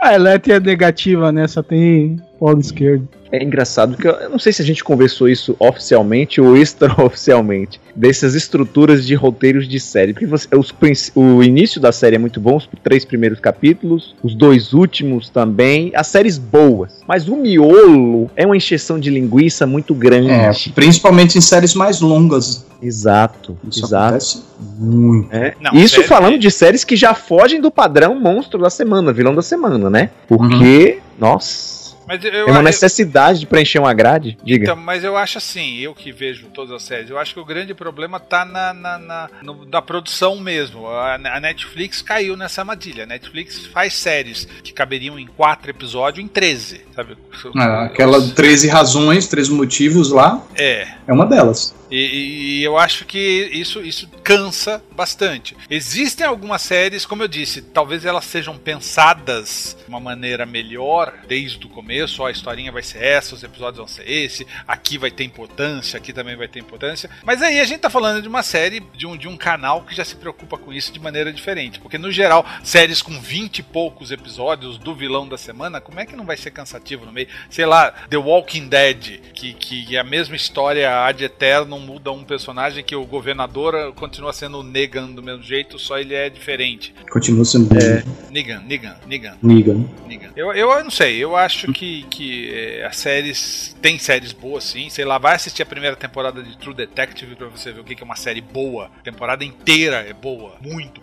A 0.00 0.14
Eletria 0.14 0.56
é 0.56 0.60
negativa, 0.60 1.32
né? 1.32 1.46
Só 1.46 1.62
tem 1.62 2.20
polo 2.40 2.58
esquerdo. 2.58 3.06
É 3.32 3.44
engraçado 3.44 3.96
que 3.96 4.08
eu, 4.08 4.28
não 4.28 4.40
sei 4.40 4.52
se 4.52 4.60
a 4.60 4.64
gente 4.64 4.82
conversou 4.82 5.28
isso 5.28 5.54
oficialmente 5.60 6.40
ou 6.40 6.56
extraoficialmente, 6.58 7.80
dessas 7.94 8.34
estruturas 8.34 9.06
de 9.06 9.14
roteiros 9.14 9.68
de 9.68 9.78
série. 9.78 10.12
Porque 10.12 10.26
você- 10.26 10.48
os 10.56 10.74
o 11.14 11.40
início 11.42 11.80
da 11.80 11.92
série 11.92 12.16
é 12.16 12.18
muito 12.18 12.40
bom, 12.40 12.56
os 12.56 12.68
três 12.82 13.04
primeiros 13.04 13.38
capítulos, 13.38 14.16
os 14.22 14.34
dois 14.34 14.72
últimos 14.72 15.28
também, 15.28 15.92
as 15.94 16.08
séries 16.08 16.38
boas. 16.38 17.02
Mas 17.06 17.28
o 17.28 17.36
miolo 17.36 18.28
é 18.34 18.44
uma 18.44 18.56
encheção 18.56 18.98
de 18.98 19.10
linguiça 19.10 19.64
muito 19.66 19.94
grande. 19.94 20.30
É, 20.30 20.50
principalmente 20.74 21.38
em 21.38 21.40
séries 21.40 21.74
mais 21.74 22.00
longas. 22.00 22.66
Exato, 22.82 23.56
Isso 23.68 23.84
exato. 23.84 24.04
acontece 24.06 24.42
muito. 24.78 25.32
É. 25.32 25.54
Não, 25.60 25.72
Isso 25.74 25.96
série- 25.96 26.08
falando 26.08 26.38
de 26.38 26.50
séries 26.50 26.82
que 26.82 26.96
já 26.96 27.14
fogem 27.14 27.60
do 27.60 27.70
padrão 27.70 28.18
monstro 28.18 28.58
da 28.60 28.70
semana, 28.70 29.12
vilão 29.12 29.34
da 29.34 29.42
semana, 29.42 29.88
né? 29.90 30.10
Porque, 30.26 30.98
nossa, 31.18 31.79
Mas 32.10 32.24
eu, 32.24 32.32
é 32.32 32.44
uma 32.44 32.58
eu- 32.58 32.62
necessidade 32.62 33.38
de 33.38 33.46
preencher 33.46 33.78
uma 33.78 33.94
grade. 33.94 34.36
Diga. 34.42 34.64
Então, 34.64 34.74
mas 34.76 35.04
eu 35.04 35.16
acho 35.16 35.38
assim, 35.38 35.76
eu 35.78 35.94
que 35.94 36.10
vejo 36.10 36.46
todas 36.52 36.72
as 36.72 36.82
séries, 36.82 37.08
eu 37.08 37.16
acho 37.18 37.32
que 37.32 37.38
o 37.40 37.44
grande 37.44 37.72
problema 37.72 38.18
tá 38.18 38.44
na, 38.44 38.74
na, 38.74 38.98
na, 38.98 39.30
no- 39.42 39.64
na 39.64 39.80
produção 39.80 40.40
mesmo. 40.40 40.88
A, 40.88 41.14
a 41.14 41.38
Netflix 41.40 42.02
caiu 42.02 42.36
nessa 42.36 42.62
armadilha. 42.62 43.04
A 43.04 43.06
Netflix 43.06 43.64
faz 43.66 43.94
séries 43.94 44.44
que 44.64 44.72
caberiam 44.72 45.18
em 45.18 45.26
quatro 45.26 45.70
episódios 45.70 46.24
em 46.24 46.26
13, 46.28 46.80
sabe? 46.96 47.16
É, 47.56 47.84
aquela 47.84 48.20
13 48.32 48.66
razões, 48.68 49.28
13 49.28 49.52
motivos 49.52 50.10
lá, 50.10 50.44
É. 50.56 50.88
é 51.06 51.12
uma 51.12 51.26
delas. 51.26 51.74
E, 51.90 51.96
e- 51.96 52.58
e 52.60 52.64
eu 52.64 52.78
acho 52.78 53.04
que 53.04 53.50
isso, 53.52 53.80
isso 53.82 54.08
cansa 54.22 54.82
bastante. 54.94 55.56
Existem 55.68 56.24
algumas 56.26 56.62
séries, 56.62 57.04
como 57.04 57.22
eu 57.24 57.28
disse, 57.28 57.62
talvez 57.62 58.04
elas 58.04 58.24
sejam 58.24 58.56
pensadas 58.56 59.76
de 59.82 59.88
uma 59.88 59.98
maneira 60.00 60.44
melhor 60.46 61.12
desde 61.28 61.64
o 61.66 61.68
começo. 61.68 61.99
Ó, 62.22 62.26
a 62.26 62.30
historinha 62.30 62.72
vai 62.72 62.82
ser 62.82 63.02
essa, 63.02 63.34
os 63.34 63.42
episódios 63.42 63.78
vão 63.78 63.88
ser 63.88 64.08
esse, 64.08 64.46
aqui 64.66 64.98
vai 64.98 65.10
ter 65.10 65.24
importância, 65.24 65.96
aqui 65.96 66.12
também 66.12 66.36
vai 66.36 66.48
ter 66.48 66.60
importância. 66.60 67.10
Mas 67.24 67.42
aí 67.42 67.60
a 67.60 67.64
gente 67.64 67.80
tá 67.80 67.90
falando 67.90 68.22
de 68.22 68.28
uma 68.28 68.42
série, 68.42 68.80
de 68.94 69.06
um, 69.06 69.16
de 69.16 69.28
um 69.28 69.36
canal 69.36 69.82
que 69.82 69.94
já 69.94 70.04
se 70.04 70.16
preocupa 70.16 70.56
com 70.58 70.72
isso 70.72 70.92
de 70.92 71.00
maneira 71.00 71.32
diferente. 71.32 71.80
Porque 71.80 71.98
no 71.98 72.10
geral, 72.10 72.44
séries 72.62 73.02
com 73.02 73.20
20 73.20 73.58
e 73.58 73.62
poucos 73.62 74.10
episódios 74.10 74.78
do 74.78 74.94
vilão 74.94 75.28
da 75.28 75.38
semana, 75.38 75.80
como 75.80 76.00
é 76.00 76.06
que 76.06 76.16
não 76.16 76.24
vai 76.24 76.36
ser 76.36 76.50
cansativo 76.50 77.06
no 77.06 77.12
meio? 77.12 77.28
Sei 77.48 77.66
lá, 77.66 77.90
The 78.08 78.16
Walking 78.16 78.68
Dead, 78.68 79.20
que, 79.34 79.54
que 79.54 79.96
é 79.96 80.00
a 80.00 80.04
mesma 80.04 80.36
história 80.36 81.04
ad 81.04 81.22
eterno, 81.24 81.78
muda 81.78 82.12
um 82.12 82.24
personagem 82.24 82.84
que 82.84 82.94
o 82.94 83.04
governador 83.04 83.92
continua 83.94 84.32
sendo 84.32 84.60
o 84.60 84.62
Negan 84.62 85.10
do 85.10 85.22
mesmo 85.22 85.42
jeito, 85.42 85.78
só 85.78 85.98
ele 85.98 86.14
é 86.14 86.28
diferente. 86.28 86.94
Continua 87.10 87.44
sendo 87.44 87.70
É. 87.76 88.02
Negan, 88.30 88.60
Negan, 88.60 88.96
Negan. 89.06 89.36
Negan. 89.42 89.84
Negan. 90.06 90.30
Eu, 90.36 90.52
eu 90.52 90.82
não 90.82 90.90
sei, 90.90 91.16
eu 91.18 91.36
acho 91.36 91.72
que, 91.72 91.89
que 92.10 92.50
é, 92.52 92.86
as 92.86 92.96
séries. 92.96 93.76
Tem 93.80 93.98
séries 93.98 94.32
boas 94.32 94.64
sim. 94.64 94.88
Sei 94.90 95.04
lá, 95.04 95.18
vai 95.18 95.34
assistir 95.34 95.62
a 95.62 95.66
primeira 95.66 95.96
temporada 95.96 96.42
de 96.42 96.56
True 96.58 96.74
Detective 96.74 97.34
pra 97.34 97.48
você 97.48 97.72
ver 97.72 97.80
o 97.80 97.84
que 97.84 97.94
que 97.94 98.02
é 98.02 98.04
uma 98.04 98.16
série 98.16 98.40
boa. 98.40 98.90
A 99.00 99.02
temporada 99.02 99.44
inteira 99.44 100.06
é 100.08 100.12
boa, 100.12 100.52
muito. 100.60 101.00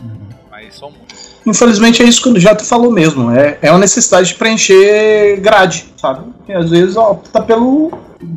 Mas 0.50 0.76
só 0.76 0.90
muito. 0.90 1.16
Infelizmente 1.46 2.02
é 2.02 2.06
isso 2.06 2.22
que 2.22 2.30
o 2.30 2.40
Jato 2.40 2.66
falou 2.66 2.92
mesmo. 2.92 3.32
É, 3.32 3.58
é 3.62 3.72
uma 3.72 3.80
necessidade 3.80 4.30
de 4.30 4.36
preencher 4.36 5.40
grade, 5.42 5.86
sabe? 5.98 6.32
E 6.48 6.54
às 6.54 6.70
vezes 6.70 6.96
opta 6.96 7.42
pelo. 7.42 7.92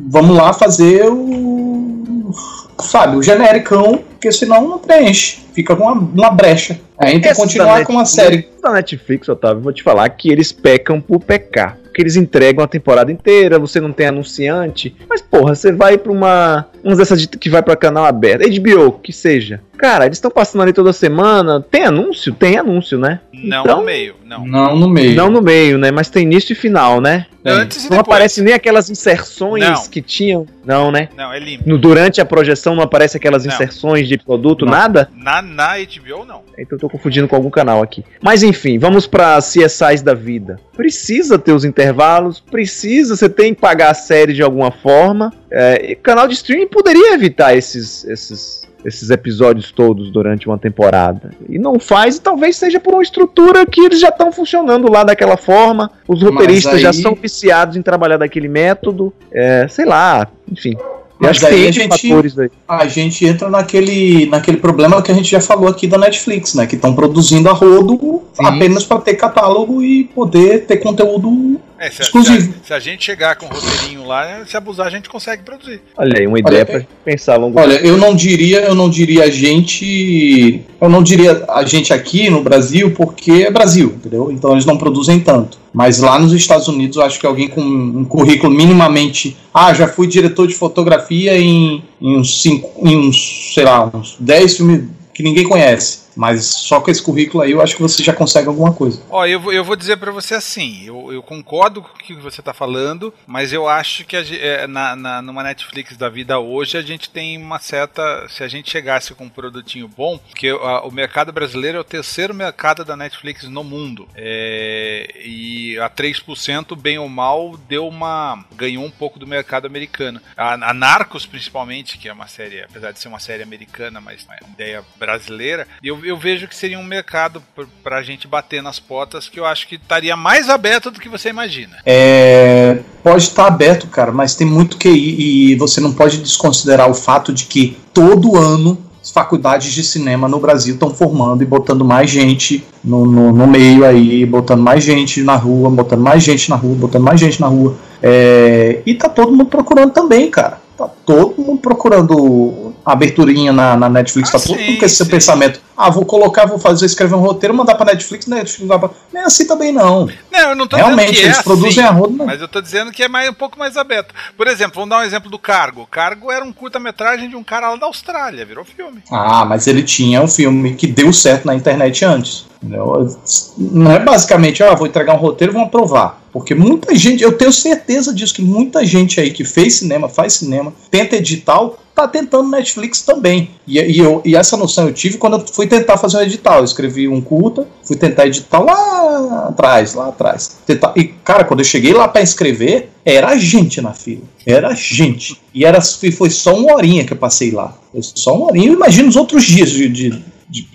Vamos 0.07 0.35
lá 0.35 0.53
fazer 0.53 1.09
o. 1.09 2.31
Sabe, 2.79 3.15
o 3.15 3.21
genericão, 3.21 4.03
porque 4.09 4.31
senão 4.31 4.67
não 4.67 4.79
preenche. 4.79 5.41
Fica 5.53 5.75
com 5.75 5.83
uma, 5.83 5.93
uma 5.93 6.31
brecha. 6.31 6.79
Aí 6.97 7.11
tem 7.13 7.21
que 7.21 7.27
Essa 7.27 7.41
continuar 7.41 7.85
com 7.85 7.93
uma 7.93 8.05
série. 8.05 8.47
Da 8.61 8.71
Netflix, 8.71 9.27
Otávio, 9.27 9.61
vou 9.61 9.73
te 9.73 9.83
falar 9.83 10.07
que 10.09 10.31
eles 10.31 10.51
pecam 10.51 11.01
por 11.01 11.19
pecar. 11.19 11.77
Porque 11.91 12.01
eles 12.01 12.15
entregam 12.15 12.63
a 12.63 12.67
temporada 12.67 13.11
inteira, 13.11 13.59
você 13.59 13.81
não 13.81 13.91
tem 13.91 14.07
anunciante. 14.07 14.95
Mas, 15.09 15.21
porra, 15.21 15.53
você 15.53 15.71
vai 15.73 15.97
pra 15.97 16.11
uma. 16.11 16.65
Umas 16.81 16.97
dessas 16.97 17.21
de- 17.21 17.27
que 17.27 17.49
vai 17.49 17.61
pra 17.61 17.75
canal 17.75 18.05
aberto, 18.05 18.43
HBO, 18.47 18.93
que 18.93 19.11
seja. 19.11 19.59
Cara, 19.81 20.05
eles 20.05 20.17
estão 20.17 20.29
passando 20.29 20.61
ali 20.61 20.71
toda 20.73 20.93
semana. 20.93 21.59
Tem 21.59 21.83
anúncio? 21.85 22.31
Tem 22.33 22.55
anúncio, 22.55 22.99
né? 22.99 23.19
Não 23.33 23.61
Então- 23.61 23.77
no 23.79 23.83
meio, 23.83 24.15
não. 24.23 24.45
Não 24.45 24.75
no 24.75 24.87
meio. 24.87 25.15
Não 25.15 25.29
no 25.31 25.41
meio, 25.41 25.77
né? 25.79 25.89
Mas 25.89 26.07
tem 26.07 26.21
início 26.21 26.53
e 26.53 26.55
final, 26.55 27.01
né? 27.01 27.25
Antes 27.43 27.77
e 27.85 27.89
Não 27.89 27.97
depois. 27.97 27.99
aparece 28.15 28.41
nem 28.43 28.53
aquelas 28.53 28.91
inserções 28.91 29.63
Não. 29.65 29.87
que 29.89 29.99
tinham. 29.99 30.45
Não, 30.63 30.91
né? 30.91 31.09
Não, 31.17 31.33
é 31.33 31.39
limpo. 31.39 31.63
No, 31.67 31.79
durante 31.79 32.21
a 32.21 32.25
projeção 32.25 32.75
não 32.75 32.83
aparece 32.83 33.17
aquelas 33.17 33.43
Não. 33.43 33.51
inserções 33.51 34.07
de 34.07 34.19
produto, 34.19 34.63
nada? 34.67 35.09
Na, 35.17 35.41
na 35.41 35.79
HBO, 35.79 36.23
não. 36.23 36.41
Então 36.59 36.77
eu 36.77 36.79
tô 36.79 36.87
confundindo 36.87 37.27
com 37.27 37.35
algum 37.35 37.49
canal 37.49 37.81
aqui. 37.81 38.05
Mas 38.21 38.43
enfim, 38.43 38.77
vamos 38.77 39.07
pra 39.07 39.39
CSIs 39.39 40.03
da 40.03 40.13
vida. 40.13 40.59
Precisa 40.77 41.39
ter 41.39 41.53
os 41.53 41.65
intervalos, 41.65 42.39
precisa, 42.39 43.15
você 43.15 43.27
tem 43.27 43.55
que 43.55 43.59
pagar 43.61 43.89
a 43.89 43.95
série 43.95 44.33
de 44.33 44.43
alguma 44.43 44.69
forma. 44.69 45.33
É, 45.49 45.91
e 45.93 45.95
canal 45.95 46.27
de 46.27 46.35
streaming 46.35 46.67
poderia 46.67 47.15
evitar 47.15 47.55
esses, 47.57 48.05
esses, 48.05 48.67
esses 48.85 49.09
episódios 49.09 49.71
todos 49.71 50.11
durante 50.11 50.47
uma 50.47 50.57
temporada. 50.57 51.31
E 51.47 51.57
não 51.59 51.79
faz, 51.79 52.17
e 52.17 52.21
talvez 52.21 52.55
seja 52.55 52.79
por 52.79 52.93
uma 52.93 53.03
estrutura 53.03 53.65
que 53.65 53.81
eles 53.81 53.99
já 53.99 54.09
estão 54.09 54.31
funcionando 54.31 54.91
lá 54.91 55.03
daquela 55.03 55.37
forma. 55.37 55.91
Os 56.07 56.21
roteiristas 56.21 56.75
aí- 56.75 56.81
já 56.81 56.93
são 56.93 57.15
viciados 57.15 57.75
em 57.77 57.81
trabalhar 57.81 58.17
daquele 58.17 58.47
método. 58.47 59.13
É, 59.31 59.67
sei 59.67 59.85
lá, 59.85 60.27
enfim. 60.51 60.75
Eu 61.21 61.27
Mas 61.27 61.37
acho 61.37 61.39
que 61.39 61.67
a 61.67 61.71
gente-. 61.71 62.51
A 62.67 62.87
gente 62.87 63.25
entra 63.27 63.47
naquele, 63.47 64.25
naquele 64.25 64.57
problema 64.57 64.99
que 65.03 65.11
a 65.11 65.13
gente 65.13 65.29
já 65.29 65.39
falou 65.39 65.67
aqui 65.67 65.85
da 65.85 65.95
Netflix, 65.95 66.55
né? 66.55 66.65
Que 66.65 66.75
estão 66.75 66.95
produzindo 66.95 67.47
a 67.47 67.53
rodo 67.53 68.23
apenas 68.39 68.83
para 68.83 68.99
ter 69.01 69.13
catálogo 69.13 69.83
e 69.83 70.05
poder 70.05 70.65
ter 70.65 70.77
conteúdo 70.77 71.59
É, 71.81 71.89
se, 71.89 72.03
a- 72.03 72.05
exclusivo. 72.05 72.41
se 72.43 72.49
a, 72.49 72.67
se 72.67 72.73
a 72.75 72.79
gente 72.79 73.03
chegar 73.03 73.35
com 73.35 73.47
o 73.47 73.49
roteirinho 73.49 74.05
lá, 74.05 74.45
se 74.45 74.55
abusar, 74.55 74.85
a 74.85 74.89
gente 74.91 75.09
consegue 75.09 75.41
produzir. 75.41 75.81
Olha 75.97 76.19
aí, 76.19 76.27
uma 76.27 76.37
ideia 76.37 76.57
Olha, 76.69 76.81
pra 76.81 76.87
pensar 77.03 77.37
longo 77.37 77.59
Olha, 77.59 77.73
eu 77.85 77.97
não 77.97 78.15
diria, 78.15 78.59
eu 78.59 78.75
não 78.75 78.87
diria 78.87 79.23
a 79.23 79.29
gente, 79.31 80.61
eu 80.79 80.87
não 80.87 81.01
diria 81.01 81.43
a 81.49 81.65
gente 81.65 81.91
aqui 81.91 82.29
no 82.29 82.43
Brasil, 82.43 82.91
porque 82.91 83.31
é 83.31 83.49
Brasil, 83.51 83.93
entendeu? 83.95 84.31
Então 84.31 84.51
eles 84.51 84.65
não 84.65 84.77
produzem 84.77 85.19
tanto. 85.19 85.57
Mas 85.73 85.99
lá 85.99 86.19
nos 86.19 86.33
Estados 86.33 86.67
Unidos, 86.67 86.97
eu 86.97 87.03
acho 87.03 87.19
que 87.19 87.25
alguém 87.25 87.47
com 87.47 87.61
um 87.61 88.05
currículo 88.05 88.53
minimamente, 88.53 89.35
ah, 89.51 89.73
já 89.73 89.87
fui 89.87 90.05
diretor 90.05 90.47
de 90.47 90.53
fotografia 90.53 91.35
em, 91.35 91.83
em 91.99 92.15
uns 92.15 92.43
cinco, 92.43 92.87
em 92.87 92.95
uns, 92.95 93.53
sei 93.55 93.63
lá, 93.63 93.89
uns 93.91 94.17
10 94.19 94.57
filmes 94.57 94.83
que 95.13 95.23
ninguém 95.23 95.47
conhece. 95.47 96.00
Mas 96.15 96.45
só 96.45 96.79
com 96.81 96.91
esse 96.91 97.01
currículo 97.01 97.43
aí, 97.43 97.51
eu 97.51 97.61
acho 97.61 97.75
que 97.75 97.81
você 97.81 98.03
já 98.03 98.13
consegue 98.13 98.47
alguma 98.47 98.73
coisa. 98.73 99.01
Ó, 99.09 99.25
eu, 99.25 99.39
vou- 99.39 99.53
eu 99.53 99.63
vou 99.63 99.75
dizer 99.75 99.97
pra 99.97 100.11
você 100.11 100.35
assim, 100.35 100.83
eu, 100.85 101.11
eu 101.11 101.23
concordo 101.23 101.81
com 101.81 101.89
o 101.89 101.99
que 101.99 102.13
você 102.15 102.41
tá 102.41 102.53
falando, 102.53 103.13
mas 103.25 103.53
eu 103.53 103.67
acho 103.67 104.05
que 104.05 104.15
a 104.17 104.21
é, 104.21 104.67
na, 104.67 104.95
na- 104.95 105.21
numa 105.21 105.43
Netflix 105.43 105.97
da 105.97 106.09
vida 106.09 106.39
hoje 106.39 106.77
a 106.77 106.81
gente 106.81 107.09
tem 107.09 107.37
uma 107.37 107.59
certa. 107.59 108.27
Se 108.29 108.43
a 108.43 108.47
gente 108.47 108.69
chegasse 108.69 109.13
com 109.13 109.25
um 109.25 109.29
produtinho 109.29 109.87
bom, 109.87 110.17
porque 110.17 110.49
a- 110.49 110.81
o 110.85 110.91
mercado 110.91 111.31
brasileiro 111.31 111.77
é 111.77 111.81
o 111.81 111.85
terceiro 111.85 112.33
mercado 112.33 112.83
da 112.85 112.95
Netflix 112.95 113.43
no 113.43 113.63
mundo. 113.63 114.07
É, 114.15 115.11
e 115.23 115.77
a 115.79 115.89
3%, 115.89 116.75
bem 116.75 116.97
ou 116.97 117.09
mal, 117.09 117.57
deu 117.67 117.87
uma. 117.87 118.43
ganhou 118.55 118.83
um 118.85 118.91
pouco 118.91 119.17
do 119.19 119.27
mercado 119.27 119.65
americano. 119.65 120.21
A, 120.37 120.53
a 120.69 120.73
Narcos, 120.73 121.25
principalmente, 121.25 121.97
que 121.97 122.07
é 122.07 122.13
uma 122.13 122.27
série, 122.27 122.61
apesar 122.61 122.91
de 122.91 122.99
ser 122.99 123.07
uma 123.07 123.19
série 123.19 123.43
americana, 123.43 123.99
mas 124.01 124.23
uma 124.23 124.35
ideia 124.53 124.83
brasileira, 124.97 125.67
eu, 125.83 126.00
eu 126.03 126.17
vejo 126.17 126.47
que 126.47 126.55
seria 126.55 126.77
um 126.79 126.83
mercado 126.83 127.41
pr- 127.55 127.65
pra 127.83 128.01
gente 128.01 128.27
bater 128.27 128.61
nas 128.61 128.79
portas 128.79 129.27
que 129.29 129.39
eu 129.39 129.45
acho 129.45 129.67
que 129.67 129.75
estaria 129.75 130.15
mais 130.15 130.49
aberto 130.49 130.91
do 130.91 130.99
que 130.99 131.09
você 131.09 131.29
imagina. 131.29 131.77
É, 131.85 132.79
pode 133.03 133.23
estar 133.23 133.47
aberto, 133.47 133.87
cara, 133.87 134.11
mas 134.11 134.35
tem 134.35 134.45
muito 134.47 134.77
QI 134.77 135.51
e 135.51 135.55
você 135.55 135.79
não 135.81 135.91
pode 135.93 136.17
desconsiderar 136.17 136.89
o 136.89 136.93
fato 136.93 137.31
de 137.33 137.45
que 137.45 137.77
todo 137.93 138.35
ano 138.37 138.77
as 139.03 139.09
faculdades 139.09 139.73
de 139.73 139.83
cinema 139.83 140.27
no 140.27 140.39
Brasil 140.39 140.75
estão 140.75 140.93
formando 140.93 141.41
e 141.41 141.45
botando 141.45 141.83
mais 141.83 142.07
gente 142.09 142.63
no, 142.83 143.03
no, 143.05 143.31
no 143.31 143.47
meio 143.47 143.83
aí, 143.83 144.23
botando 144.27 144.61
mais 144.61 144.83
gente 144.83 145.23
na 145.23 145.35
rua, 145.35 145.71
botando 145.71 146.01
mais 146.01 146.21
gente 146.23 146.47
na 146.49 146.55
rua, 146.55 146.75
botando 146.75 147.03
mais 147.03 147.19
gente 147.19 147.41
na 147.41 147.47
rua. 147.47 147.75
É, 148.01 148.81
e 148.85 148.93
tá 148.93 149.09
todo 149.09 149.31
mundo 149.31 149.45
procurando 149.45 149.91
também, 149.91 150.29
cara. 150.29 150.61
Tá 150.77 150.87
todo 151.05 151.33
mundo 151.41 151.59
procurando 151.59 152.73
aberturinha 152.85 153.51
na, 153.51 153.75
na 153.75 153.89
Netflix, 153.89 154.29
Ah, 154.29 154.33
tá 154.33 154.39
todo 154.39 154.57
sim, 154.57 154.67
mundo 154.67 154.79
com 154.79 154.85
esse 154.85 155.03
sim. 155.03 155.09
pensamento. 155.09 155.59
Ah, 155.81 155.89
vou 155.89 156.05
colocar, 156.05 156.45
vou 156.45 156.59
fazer, 156.59 156.85
escrever 156.85 157.15
um 157.15 157.19
roteiro, 157.19 157.55
mandar 157.55 157.75
pra 157.75 157.87
Netflix, 157.87 158.27
Netflix 158.27 158.67
vai 158.67 158.77
pra... 158.77 158.89
Não 159.11 159.21
é 159.21 159.23
assim 159.25 159.47
também 159.47 159.71
não. 159.71 160.07
Não, 160.31 160.49
eu 160.49 160.55
não 160.55 160.67
tô 160.67 160.75
Realmente, 160.75 161.11
dizendo 161.11 161.19
que 161.19 161.23
é 161.23 161.25
eles 161.25 161.41
produzem 161.41 161.69
assim, 161.69 161.81
a 161.81 161.91
roda, 161.91 162.13
não. 162.17 162.25
mas 162.25 162.41
eu 162.41 162.47
tô 162.47 162.61
dizendo 162.61 162.91
que 162.91 163.03
é 163.03 163.07
mais, 163.07 163.29
um 163.29 163.33
pouco 163.33 163.57
mais 163.57 163.77
aberto. 163.77 164.13
Por 164.37 164.47
exemplo, 164.47 164.75
vamos 164.75 164.89
dar 164.89 164.99
um 164.99 165.03
exemplo 165.03 165.29
do 165.29 165.39
Cargo. 165.39 165.87
Cargo 165.89 166.31
era 166.31 166.45
um 166.45 166.53
curta-metragem 166.53 167.29
de 167.29 167.35
um 167.35 167.43
cara 167.43 167.71
lá 167.71 167.75
da 167.75 167.87
Austrália, 167.87 168.45
virou 168.45 168.63
filme. 168.63 169.01
Ah, 169.11 169.43
mas 169.45 169.67
ele 169.67 169.83
tinha 169.83 170.21
um 170.21 170.27
filme 170.27 170.75
que 170.75 170.87
deu 170.87 171.11
certo 171.11 171.45
na 171.45 171.55
internet 171.55 172.05
antes. 172.05 172.45
Não 172.61 173.91
é 173.91 173.97
basicamente, 173.97 174.61
ah, 174.63 174.75
vou 174.75 174.85
entregar 174.85 175.15
um 175.15 175.19
roteiro, 175.19 175.53
vão 175.53 175.63
aprovar. 175.63 176.21
Porque 176.31 176.55
muita 176.55 176.95
gente, 176.95 177.23
eu 177.23 177.33
tenho 177.33 177.51
certeza 177.51 178.13
disso, 178.13 178.33
que 178.33 178.41
muita 178.41 178.85
gente 178.85 179.19
aí 179.19 179.31
que 179.31 179.43
fez 179.43 179.75
cinema, 179.75 180.07
faz 180.07 180.33
cinema, 180.33 180.73
tenta 180.89 181.15
edital, 181.15 181.77
tá 181.93 182.07
tentando 182.07 182.49
Netflix 182.49 183.01
também. 183.01 183.51
E, 183.67 183.79
e 183.79 183.99
eu, 183.99 184.21
e 184.23 184.35
essa 184.35 184.55
noção 184.55 184.87
eu 184.87 184.93
tive 184.93 185.17
quando 185.17 185.37
eu 185.37 185.47
fui 185.47 185.67
tentar 185.71 185.97
fazer 185.97 186.17
um 186.17 186.21
edital. 186.21 186.59
Eu 186.59 186.65
escrevi 186.65 187.07
um 187.07 187.21
curta, 187.21 187.65
fui 187.83 187.95
tentar 187.95 188.27
edital 188.27 188.65
lá 188.65 189.47
atrás, 189.47 189.93
lá 189.93 190.09
atrás. 190.09 190.57
Tentar- 190.67 190.93
e, 190.97 191.05
cara, 191.05 191.45
quando 191.45 191.61
eu 191.61 191.65
cheguei 191.65 191.93
lá 191.93 192.07
pra 192.07 192.21
inscrever, 192.21 192.89
era 193.05 193.37
gente 193.37 193.79
na 193.81 193.93
fila. 193.93 194.23
Era 194.45 194.75
gente. 194.75 195.39
E 195.53 195.63
era, 195.63 195.79
e 196.03 196.11
foi 196.11 196.29
só 196.29 196.53
uma 196.53 196.73
horinha 196.75 197.05
que 197.05 197.13
eu 197.13 197.17
passei 197.17 197.51
lá. 197.51 197.73
Foi 197.91 198.01
só 198.03 198.35
uma 198.35 198.47
horinha. 198.47 198.71
Imagina 198.71 199.07
os 199.07 199.15
outros 199.15 199.43
dias 199.45 199.69
de, 199.69 199.87
de, 199.87 200.21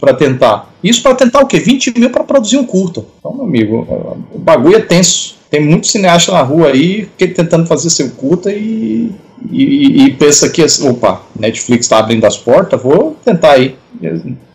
para 0.01 0.15
tentar. 0.15 0.75
Isso 0.83 1.03
para 1.03 1.15
tentar 1.15 1.41
o 1.41 1.47
quê? 1.47 1.59
20 1.61 1.99
mil 1.99 2.11
para 2.11 2.25
produzir 2.25 2.57
um 2.57 2.65
curta. 2.65 3.05
Então, 3.19 3.35
meu 3.35 3.45
amigo, 3.45 3.87
o 4.33 4.39
bagulho 4.39 4.77
é 4.77 4.81
tenso. 4.81 5.37
Tem 5.51 5.61
muito 5.61 5.87
cineasta 5.87 6.33
na 6.33 6.43
rua 6.43 6.69
aí 6.69 7.09
que 7.17 7.29
tentando 7.29 7.67
fazer 7.67 7.91
seu 7.91 8.11
curta 8.11 8.51
e, 8.53 9.11
e, 9.51 10.05
e 10.05 10.13
pensa 10.15 10.49
que, 10.49 10.65
opa, 10.83 11.23
Netflix 11.39 11.87
está 11.87 11.99
abrindo 11.99 12.25
as 12.25 12.37
portas, 12.37 12.83
vou 12.83 13.17
tentar 13.25 13.53
aí. 13.53 13.77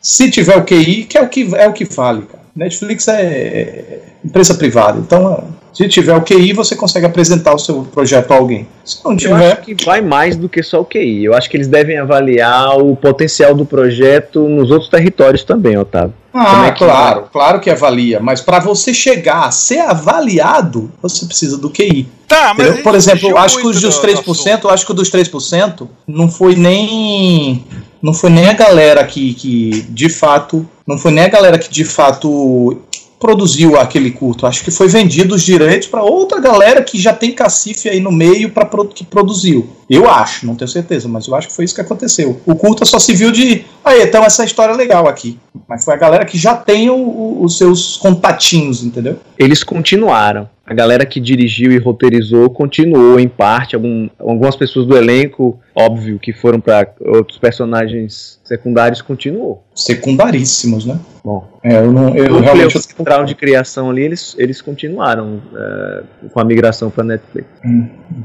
Se 0.02 0.30
tiver 0.30 0.58
o 0.58 0.64
QI, 0.64 1.04
que 1.06 1.18
é 1.18 1.22
o 1.22 1.28
que, 1.30 1.50
é 1.56 1.68
o 1.68 1.74
que 1.74 1.86
vale, 1.86 2.24
cara. 2.24 2.42
Netflix 2.56 3.08
é 3.08 4.00
empresa 4.24 4.54
privada, 4.56 5.00
então 5.00 5.44
se 5.74 5.88
tiver 5.88 6.14
o 6.16 6.22
QI, 6.22 6.52
você 6.52 6.76
consegue 6.76 7.06
apresentar 7.06 7.54
o 7.56 7.58
seu 7.58 7.84
projeto 7.84 8.32
a 8.32 8.36
alguém. 8.36 8.68
Se 8.84 9.02
não 9.06 9.12
Eu 9.14 9.18
tiver, 9.18 9.54
acho 9.54 9.62
que 9.62 9.86
vai 9.86 10.02
mais 10.02 10.36
do 10.36 10.50
que 10.50 10.62
só 10.62 10.82
o 10.82 10.86
QI. 10.86 11.24
Eu 11.24 11.34
acho 11.34 11.50
que 11.50 11.56
eles 11.56 11.68
devem 11.68 11.98
avaliar 11.98 12.78
o 12.78 12.94
potencial 12.94 13.56
do 13.56 13.66
projeto 13.66 14.50
nos 14.50 14.70
outros 14.70 14.90
territórios 14.90 15.46
também, 15.46 15.78
Otávio. 15.78 16.14
Ah, 16.34 16.68
é 16.68 16.72
claro, 16.72 17.24
claro 17.32 17.60
que 17.62 17.70
avalia, 17.70 18.20
mas 18.20 18.42
para 18.42 18.60
você 18.60 18.94
chegar 18.94 19.46
a 19.46 19.52
ser 19.52 19.80
avaliado, 19.80 20.92
você 21.02 21.26
precisa 21.26 21.58
do 21.58 21.70
QI. 21.70 22.08
Tá, 22.28 22.54
mas? 22.58 22.82
Por 22.82 22.96
exemplo, 22.96 23.30
eu 23.30 23.38
acho 23.38 23.58
que 23.58 23.68
os 23.68 23.82
dos 23.82 23.96
do- 23.96 24.02
3%, 24.02 24.64
eu 24.66 24.70
acho 24.70 24.86
que 24.86 24.92
o 24.92 24.96
dos 24.96 25.10
3% 25.10 25.88
não 26.08 26.30
foi 26.30 26.56
nem 26.56 27.66
não 28.02 28.14
foi 28.14 28.30
nem 28.30 28.48
a 28.48 28.54
galera 28.54 29.04
que, 29.06 29.34
que 29.34 29.82
de 29.90 30.10
fato, 30.10 30.68
não 30.88 30.98
foi 30.98 31.12
nem 31.12 31.24
a 31.24 31.30
galera 31.30 31.58
que 31.58 31.70
de 31.70 31.84
fato 31.86 32.78
produziu 33.20 33.78
aquele 33.80 34.10
curto. 34.10 34.48
Acho 34.48 34.64
que 34.64 34.72
foi 34.72 34.88
vendido 34.88 35.36
os 35.36 35.44
direitos 35.44 35.88
para 35.88 36.02
outra 36.02 36.40
galera 36.40 36.82
que 36.82 37.00
já 37.00 37.14
tem 37.14 37.32
cacife 37.32 37.88
aí 37.88 38.00
no 38.00 38.12
meio 38.12 38.50
para 38.50 38.68
que 38.88 39.04
produziu. 39.06 39.70
Eu 39.88 40.10
acho, 40.10 40.48
não 40.48 40.56
tenho 40.56 40.68
certeza, 40.68 41.08
mas 41.08 41.28
eu 41.28 41.36
acho 41.36 41.48
que 41.50 41.54
foi 41.56 41.64
isso 41.66 41.76
que 41.76 41.82
aconteceu. 41.82 42.42
O 42.48 42.56
curta 42.56 42.84
só 42.84 42.98
se 42.98 43.14
viu 43.14 43.32
de, 43.32 43.64
aí, 43.86 44.02
então 44.02 44.24
essa 44.24 44.44
história 44.44 44.74
é 44.74 44.76
legal 44.76 45.08
aqui. 45.08 45.38
Mas 45.70 45.86
foi 45.86 45.94
a 45.94 45.98
galera 45.98 46.26
que 46.26 46.36
já 46.36 46.56
tem 46.56 46.90
o- 46.90 46.96
o- 46.96 47.44
os 47.44 47.60
seus 47.60 47.96
contatinhos, 47.98 48.84
entendeu? 48.84 49.20
Eles 49.38 49.64
continuaram. 49.64 50.50
A 50.72 50.74
galera 50.74 51.06
que 51.06 51.20
dirigiu 51.20 51.70
e 51.74 51.78
roteirizou 51.78 52.50
continuou 52.50 53.20
em 53.20 53.28
parte. 53.28 53.76
Algum- 53.76 54.08
algumas 54.18 54.56
pessoas 54.56 54.86
do 54.88 54.96
elenco, 54.96 55.60
óbvio, 55.76 56.18
que 56.18 56.32
foram 56.32 56.62
para 56.62 56.88
outros 57.02 57.38
personagens 57.38 58.40
secundários, 58.46 59.02
continuou. 59.02 59.66
Secundaríssimos, 59.76 60.86
né? 60.86 60.98
Bom, 61.26 61.46
É, 61.62 61.76
eu 61.80 61.92
não, 61.92 62.16
eu 62.16 62.36
o 62.36 62.40
realmente 62.40 62.64
núcleo 62.74 62.82
central 62.84 63.26
de 63.26 63.36
criação 63.36 63.90
ali, 63.90 64.02
eles, 64.04 64.34
eles 64.40 64.62
continuaram 64.62 65.42
é, 65.54 66.04
com 66.32 66.40
a 66.40 66.46
migração 66.46 66.90
para 66.90 67.04
Netflix. 67.04 67.50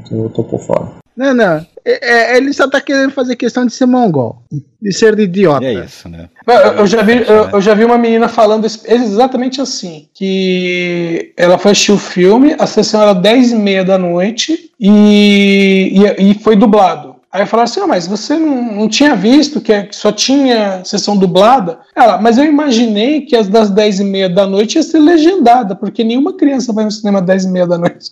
eu 0.09 0.29
tô 0.33 0.41
por 0.45 0.61
fora. 0.61 0.87
Não, 1.17 1.33
não. 1.33 1.65
É, 1.83 2.33
é, 2.33 2.37
ele 2.37 2.53
só 2.53 2.69
tá 2.69 2.79
querendo 2.79 3.11
fazer 3.11 3.35
questão 3.35 3.65
de 3.65 3.73
ser 3.73 3.87
mongol. 3.87 4.43
De 4.79 4.93
ser 4.93 5.17
idiota. 5.17 5.63
E 5.63 5.75
é 5.75 5.85
isso, 5.85 6.07
né? 6.07 6.29
Eu, 6.45 6.53
eu 6.73 6.87
já 6.87 7.01
vi, 7.01 7.13
eu, 7.27 7.49
eu 7.53 7.61
já 7.61 7.73
vi 7.73 7.83
uma 7.83 7.97
menina 7.97 8.27
falando 8.27 8.65
exatamente 8.65 9.59
assim: 9.59 10.07
que 10.13 11.33
ela 11.35 11.57
foi 11.57 11.71
assistir 11.71 11.93
o 11.93 11.97
filme, 11.97 12.55
a 12.59 12.67
sessão 12.67 13.01
era 13.01 13.13
10 13.13 13.53
e 13.53 13.55
meia 13.55 13.83
da 13.83 13.97
noite 13.97 14.71
e, 14.79 16.03
e, 16.19 16.31
e 16.31 16.33
foi 16.35 16.55
dublado. 16.55 17.16
Aí 17.31 17.45
falaram 17.45 17.65
assim: 17.65 17.81
ah, 17.81 17.87
mas 17.87 18.07
você 18.07 18.37
não, 18.37 18.75
não 18.75 18.87
tinha 18.89 19.15
visto 19.15 19.59
que 19.59 19.73
é- 19.73 19.83
que 19.83 19.95
só 19.95 20.11
tinha 20.11 20.81
sessão 20.85 21.15
dublada? 21.17 21.79
Ela, 21.95 22.19
mas 22.21 22.37
eu 22.37 22.45
imaginei 22.45 23.21
que 23.21 23.35
as 23.35 23.47
das 23.47 23.69
10 23.69 23.99
e 23.99 24.03
meia 24.03 24.29
da 24.29 24.47
noite 24.47 24.75
ia 24.75 24.83
ser 24.83 24.99
legendada, 24.99 25.75
porque 25.75 26.03
nenhuma 26.03 26.33
criança 26.37 26.71
vai 26.71 26.85
no 26.85 26.91
cinema 26.91 27.19
às 27.19 27.25
10 27.25 27.43
e 27.45 27.49
meia 27.49 27.67
da 27.67 27.77
noite. 27.77 28.11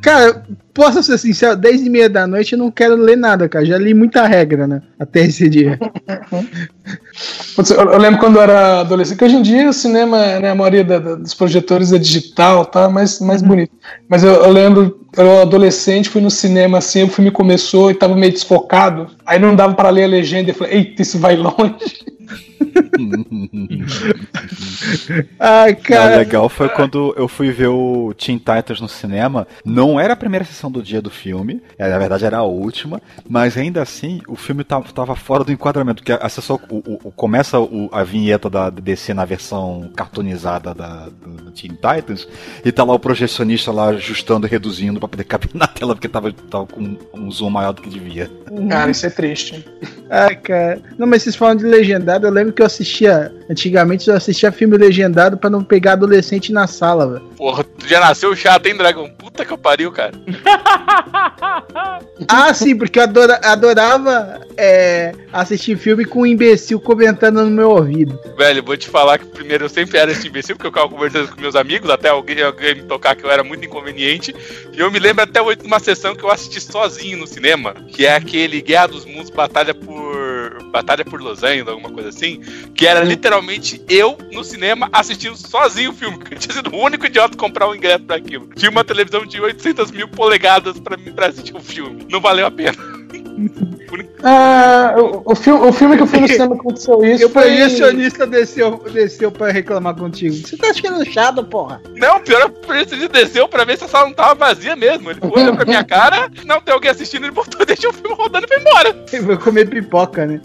Cara, 0.00 0.42
posso 0.72 1.02
ser 1.02 1.18
sincero, 1.18 1.56
10 1.56 1.82
e 1.82 1.90
meia 1.90 2.08
da 2.08 2.26
noite 2.26 2.52
eu 2.52 2.58
não 2.58 2.70
quero 2.70 2.94
ler 2.94 3.16
nada, 3.16 3.48
cara. 3.48 3.64
Já 3.64 3.76
li 3.76 3.92
muita 3.94 4.26
regra, 4.26 4.66
né? 4.66 4.80
Até 4.98 5.20
esse 5.22 5.48
dia. 5.48 5.78
Eu, 7.76 7.98
lembro 7.98 8.20
quando 8.20 8.36
eu 8.36 8.42
era 8.42 8.80
adolescente, 8.80 9.18
que 9.18 9.24
hoje 9.24 9.36
em 9.36 9.42
dia 9.42 9.68
o 9.68 9.72
cinema, 9.72 10.38
né, 10.38 10.50
a 10.50 10.54
maioria 10.54 10.84
da- 10.84 10.98
da- 10.98 11.14
dos 11.16 11.34
projetores 11.34 11.92
é 11.92 11.98
digital, 11.98 12.64
tá 12.64 12.88
mais, 12.88 13.20
mais 13.20 13.42
bonito. 13.42 13.72
Mas 14.08 14.22
eu, 14.22 14.32
eu 14.32 14.52
lembro, 14.52 15.00
eu 15.16 15.26
era 15.28 15.42
adolescente, 15.42 16.08
fui 16.08 16.20
no 16.20 16.30
cinema 16.30 16.78
assim, 16.78 17.02
o 17.02 17.08
filme 17.08 17.30
começou 17.30 17.90
e 17.90 17.94
tava 17.94 18.14
meio 18.14 18.32
desfocado, 18.32 19.08
aí 19.26 19.38
não 19.38 19.56
dava 19.56 19.74
pra 19.74 19.90
ler 19.90 20.04
a 20.04 20.08
legenda, 20.08 20.50
eu 20.50 20.54
falei, 20.54 20.74
eita, 20.74 21.02
isso 21.02 21.18
vai 21.18 21.36
longe. 21.36 21.74
Ai, 25.38 25.72
O 25.72 25.76
cara. 25.76 26.16
legal 26.16 26.48
foi 26.48 26.68
quando 26.68 27.14
eu 27.16 27.28
fui 27.28 27.50
ver 27.50 27.68
o 27.68 28.12
Teen 28.14 28.38
Titans 28.38 28.80
no 28.80 28.88
cinema. 28.88 29.46
Não 29.64 29.98
era 29.98 30.12
a 30.12 30.16
primeira 30.16 30.44
sessão 30.44 30.70
do 30.70 30.82
dia 30.82 31.00
do 31.02 31.10
filme, 31.10 31.62
é, 31.78 31.88
na 31.88 31.98
verdade 31.98 32.24
era 32.24 32.38
a 32.38 32.42
última, 32.42 33.00
mas 33.28 33.56
ainda 33.56 33.82
assim 33.82 34.20
o 34.28 34.36
filme 34.36 34.64
tava, 34.64 34.90
tava 34.92 35.14
fora 35.16 35.44
do 35.44 35.52
enquadramento, 35.52 36.02
porque 36.02 36.12
a 36.12 36.28
sessão 36.28 36.58
o, 36.70 36.76
o- 36.76 36.98
o- 37.04 37.12
começa 37.12 37.58
o- 37.60 37.88
a 37.92 38.02
vinheta 38.04 38.48
da 38.50 38.70
DC 38.70 39.14
na 39.14 39.24
versão 39.24 39.90
cartoonizada 39.96 40.74
da, 40.74 41.08
do, 41.08 41.44
do 41.44 41.50
Teen 41.50 41.70
Titans 41.72 42.26
e 42.64 42.72
tá 42.72 42.84
lá 42.84 42.94
o 42.94 42.98
projecionista 42.98 43.70
lá 43.72 43.88
ajustando 43.88 44.46
e 44.46 44.50
reduzindo 44.50 44.98
pra 44.98 45.08
poder 45.08 45.24
caber 45.24 45.50
na 45.54 45.66
tela, 45.66 45.94
porque 45.94 46.08
tava, 46.08 46.32
tava 46.32 46.66
com 46.66 46.96
um 47.14 47.30
zoom 47.30 47.50
maior 47.50 47.72
do 47.72 47.82
que 47.82 47.88
devia. 47.90 48.30
Cara, 48.68 48.90
isso 48.90 49.06
é 49.06 49.10
triste. 49.10 49.64
Ai, 50.10 50.36
cara. 50.36 50.80
Não, 50.98 51.06
mas 51.06 51.22
vocês 51.22 51.36
falam 51.36 51.56
de 51.56 51.64
legendado, 51.64 52.26
eu 52.26 52.30
lembro 52.32 52.52
que 52.58 52.62
eu 52.62 52.66
assistia. 52.66 53.32
Antigamente 53.48 54.10
eu 54.10 54.16
assistia 54.16 54.50
filme 54.50 54.76
legendado 54.76 55.36
pra 55.38 55.48
não 55.48 55.62
pegar 55.62 55.92
adolescente 55.92 56.52
na 56.52 56.66
sala, 56.66 57.06
velho. 57.12 57.24
Porra, 57.36 57.62
tu 57.64 57.86
já 57.86 58.00
nasceu 58.00 58.34
chato, 58.34 58.66
hein, 58.66 58.76
Dragão? 58.76 59.08
Puta 59.16 59.44
que 59.44 59.52
eu 59.52 59.58
pariu, 59.58 59.92
cara. 59.92 60.12
Ah, 62.28 62.52
sim, 62.52 62.76
porque 62.76 62.98
eu 62.98 63.04
adora- 63.04 63.40
adorava 63.44 64.40
é, 64.56 65.12
assistir 65.32 65.78
filme 65.78 66.04
com 66.04 66.22
um 66.22 66.26
imbecil 66.26 66.80
comentando 66.80 67.44
no 67.44 67.50
meu 67.50 67.70
ouvido. 67.70 68.18
Velho, 68.36 68.62
vou 68.62 68.76
te 68.76 68.88
falar 68.88 69.18
que 69.18 69.26
primeiro 69.26 69.64
eu 69.64 69.68
sempre 69.68 69.96
era 69.98 70.10
esse 70.10 70.26
imbecil, 70.26 70.56
porque 70.56 70.66
eu 70.66 70.72
ficava 70.72 70.88
conversando 70.88 71.28
com 71.34 71.40
meus 71.40 71.54
amigos, 71.54 71.88
até 71.88 72.08
alguém, 72.08 72.42
alguém 72.42 72.74
me 72.74 72.82
tocar 72.82 73.14
que 73.14 73.24
eu 73.24 73.30
era 73.30 73.44
muito 73.44 73.64
inconveniente. 73.64 74.34
E 74.72 74.80
eu 74.80 74.90
me 74.90 74.98
lembro 74.98 75.22
até 75.22 75.40
hoje 75.40 75.58
de 75.58 75.66
uma 75.66 75.78
sessão 75.78 76.14
que 76.14 76.24
eu 76.24 76.30
assisti 76.30 76.60
sozinho 76.60 77.18
no 77.18 77.26
cinema, 77.26 77.72
que 77.88 78.04
é 78.04 78.16
aquele 78.16 78.60
Guerra 78.60 78.88
dos 78.88 79.04
Mundos 79.04 79.30
Batalha 79.30 79.72
por. 79.72 80.18
Batalha 80.70 81.04
por 81.04 81.20
Los 81.20 81.42
Angeles, 81.42 81.68
alguma 81.68 81.90
coisa 81.90 82.08
assim. 82.08 82.40
Que 82.74 82.86
era 82.86 83.02
literalmente 83.02 83.82
eu 83.88 84.18
no 84.32 84.42
cinema 84.44 84.88
assistindo 84.92 85.36
sozinho 85.36 85.90
o 85.90 85.94
filme. 85.94 86.18
Eu 86.30 86.38
tinha 86.38 86.54
sido 86.54 86.74
o 86.74 86.78
único 86.78 87.06
idiota 87.06 87.36
comprar 87.36 87.68
o 87.68 87.74
ingresso 87.74 88.04
pra 88.04 88.16
aquilo. 88.16 88.48
Tinha 88.54 88.70
uma 88.70 88.84
televisão 88.84 89.24
de 89.24 89.40
800 89.40 89.90
mil 89.90 90.08
polegadas 90.08 90.76
pra 90.80 91.26
assistir 91.26 91.56
o 91.56 91.60
filme. 91.60 92.06
Não 92.10 92.20
valeu 92.20 92.46
a 92.46 92.50
pena. 92.50 92.97
Ah, 94.22 94.94
o, 94.98 95.32
o, 95.32 95.34
filme, 95.34 95.66
o 95.66 95.72
filme 95.72 95.96
que 95.96 96.02
eu 96.02 96.06
fui 96.06 96.20
no 96.20 96.28
cinema 96.28 96.54
aconteceu 96.56 97.02
isso. 97.06 97.22
E 97.22 97.26
o 97.26 97.30
foi- 97.30 97.42
projecionista 97.42 98.26
desceu, 98.26 98.82
desceu 98.92 99.30
pra 99.30 99.50
reclamar 99.52 99.94
contigo. 99.94 100.34
Você 100.34 100.56
tá 100.56 100.70
achando 100.70 101.04
chato, 101.10 101.44
porra? 101.44 101.80
Não, 101.96 102.20
pior 102.20 102.42
é 102.42 102.44
que 102.48 102.58
o 102.64 102.66
presidente 102.66 103.08
desceu 103.12 103.46
pra 103.48 103.64
ver 103.64 103.78
se 103.78 103.84
a 103.84 103.88
sala 103.88 104.06
não 104.06 104.14
tava 104.14 104.34
vazia 104.34 104.74
mesmo. 104.74 105.10
Ele 105.10 105.20
foi 105.20 105.42
olhou 105.42 105.54
pra 105.54 105.64
minha 105.64 105.84
cara, 105.84 106.28
não 106.44 106.60
tem 106.60 106.74
alguém 106.74 106.90
assistindo, 106.90 107.24
ele 107.24 107.30
botou, 107.32 107.64
deixou 107.66 107.90
o 107.90 107.94
filme 107.94 108.16
rodando 108.16 108.46
e 108.46 108.48
foi 108.48 108.60
embora. 108.60 109.04
Eu 109.12 109.22
vou 109.24 109.38
comer 109.38 109.68
pipoca, 109.70 110.26
né? 110.26 110.40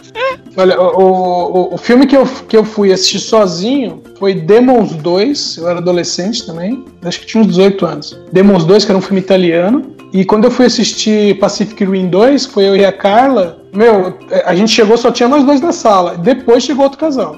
Olha, 0.55 0.79
o, 0.79 1.72
o, 1.72 1.74
o 1.74 1.77
filme 1.77 2.05
que 2.05 2.15
eu, 2.15 2.25
que 2.48 2.55
eu 2.55 2.63
fui 2.63 2.93
assistir 2.93 3.20
sozinho 3.20 4.03
foi 4.20 4.36
Demons 4.36 4.93
2. 4.93 5.58
Eu 5.58 5.67
era 5.67 5.79
adolescente 5.79 6.46
também, 6.46 6.86
acho 7.03 7.20
que 7.22 7.25
tinha 7.25 7.41
uns 7.41 7.48
18 7.48 7.86
anos. 7.86 8.20
Demons 8.32 8.65
2, 8.65 8.86
que 8.86 8.91
era 8.91 8.98
um 8.98 9.01
filme 9.01 9.20
italiano. 9.20 9.96
E 10.13 10.24
quando 10.24 10.46
eu 10.46 10.51
fui 10.51 10.67
assistir 10.67 11.39
Pacific 11.39 11.84
Rim 11.84 12.08
2, 12.08 12.46
foi 12.46 12.67
eu 12.70 12.75
e 12.75 12.86
a 12.86 12.91
Carla. 12.91 13.58
Meu, 13.74 14.20
a 14.46 14.53
gente 14.53 14.72
chegou, 14.72 14.96
só 14.96 15.12
tinha 15.12 15.27
nós 15.27 15.43
dois 15.43 15.60
na 15.60 15.72
sala. 15.72 16.15
Depois 16.15 16.63
chegou 16.63 16.84
outro 16.84 17.00
casal. 17.00 17.36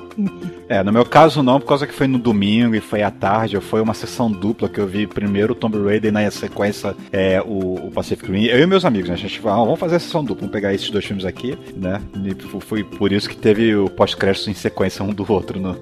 É, 0.68 0.82
no 0.84 0.92
meu 0.92 1.06
caso 1.06 1.44
não, 1.44 1.60
por 1.60 1.68
causa 1.68 1.86
que 1.86 1.94
foi 1.94 2.08
no 2.08 2.18
domingo 2.18 2.76
e 2.76 2.80
foi 2.82 3.02
à 3.04 3.12
tarde, 3.12 3.60
foi 3.60 3.82
uma 3.82 3.94
sessão 3.94 4.32
dupla 4.32 4.68
que 4.68 4.80
eu 4.80 4.88
vi 4.88 5.06
primeiro 5.06 5.54
o 5.54 5.56
Tomb 5.56 5.78
Raider 5.84 6.10
e 6.10 6.12
na 6.12 6.30
sequência 6.32 6.96
é, 7.12 7.42
o, 7.42 7.88
o 7.88 7.92
Pacific 7.92 8.32
Rim. 8.32 8.46
Eu 8.46 8.60
e 8.60 8.66
meus 8.66 8.84
amigos, 8.84 9.10
né? 9.10 9.16
A 9.16 9.18
gente 9.18 9.40
falou, 9.40 9.62
ah, 9.62 9.66
vamos 9.66 9.80
fazer 9.80 9.98
a 9.98 10.00
sessão 10.00 10.22
dupla, 10.24 10.42
vamos 10.42 10.54
pegar 10.54 10.74
esses 10.74 10.90
dois 10.90 11.06
filmes 11.06 11.24
aqui, 11.26 11.58
né? 11.76 12.02
E 12.24 12.36
foi 12.62 12.84
por 12.84 13.12
isso 13.12 13.30
que 13.30 13.36
teve 13.38 13.76
o 13.76 13.90
pós-crédito 13.90 14.50
em 14.50 14.54
sequência 14.54 15.04
um 15.04 15.14
do 15.14 15.26
outro 15.32 15.60
no, 15.60 15.78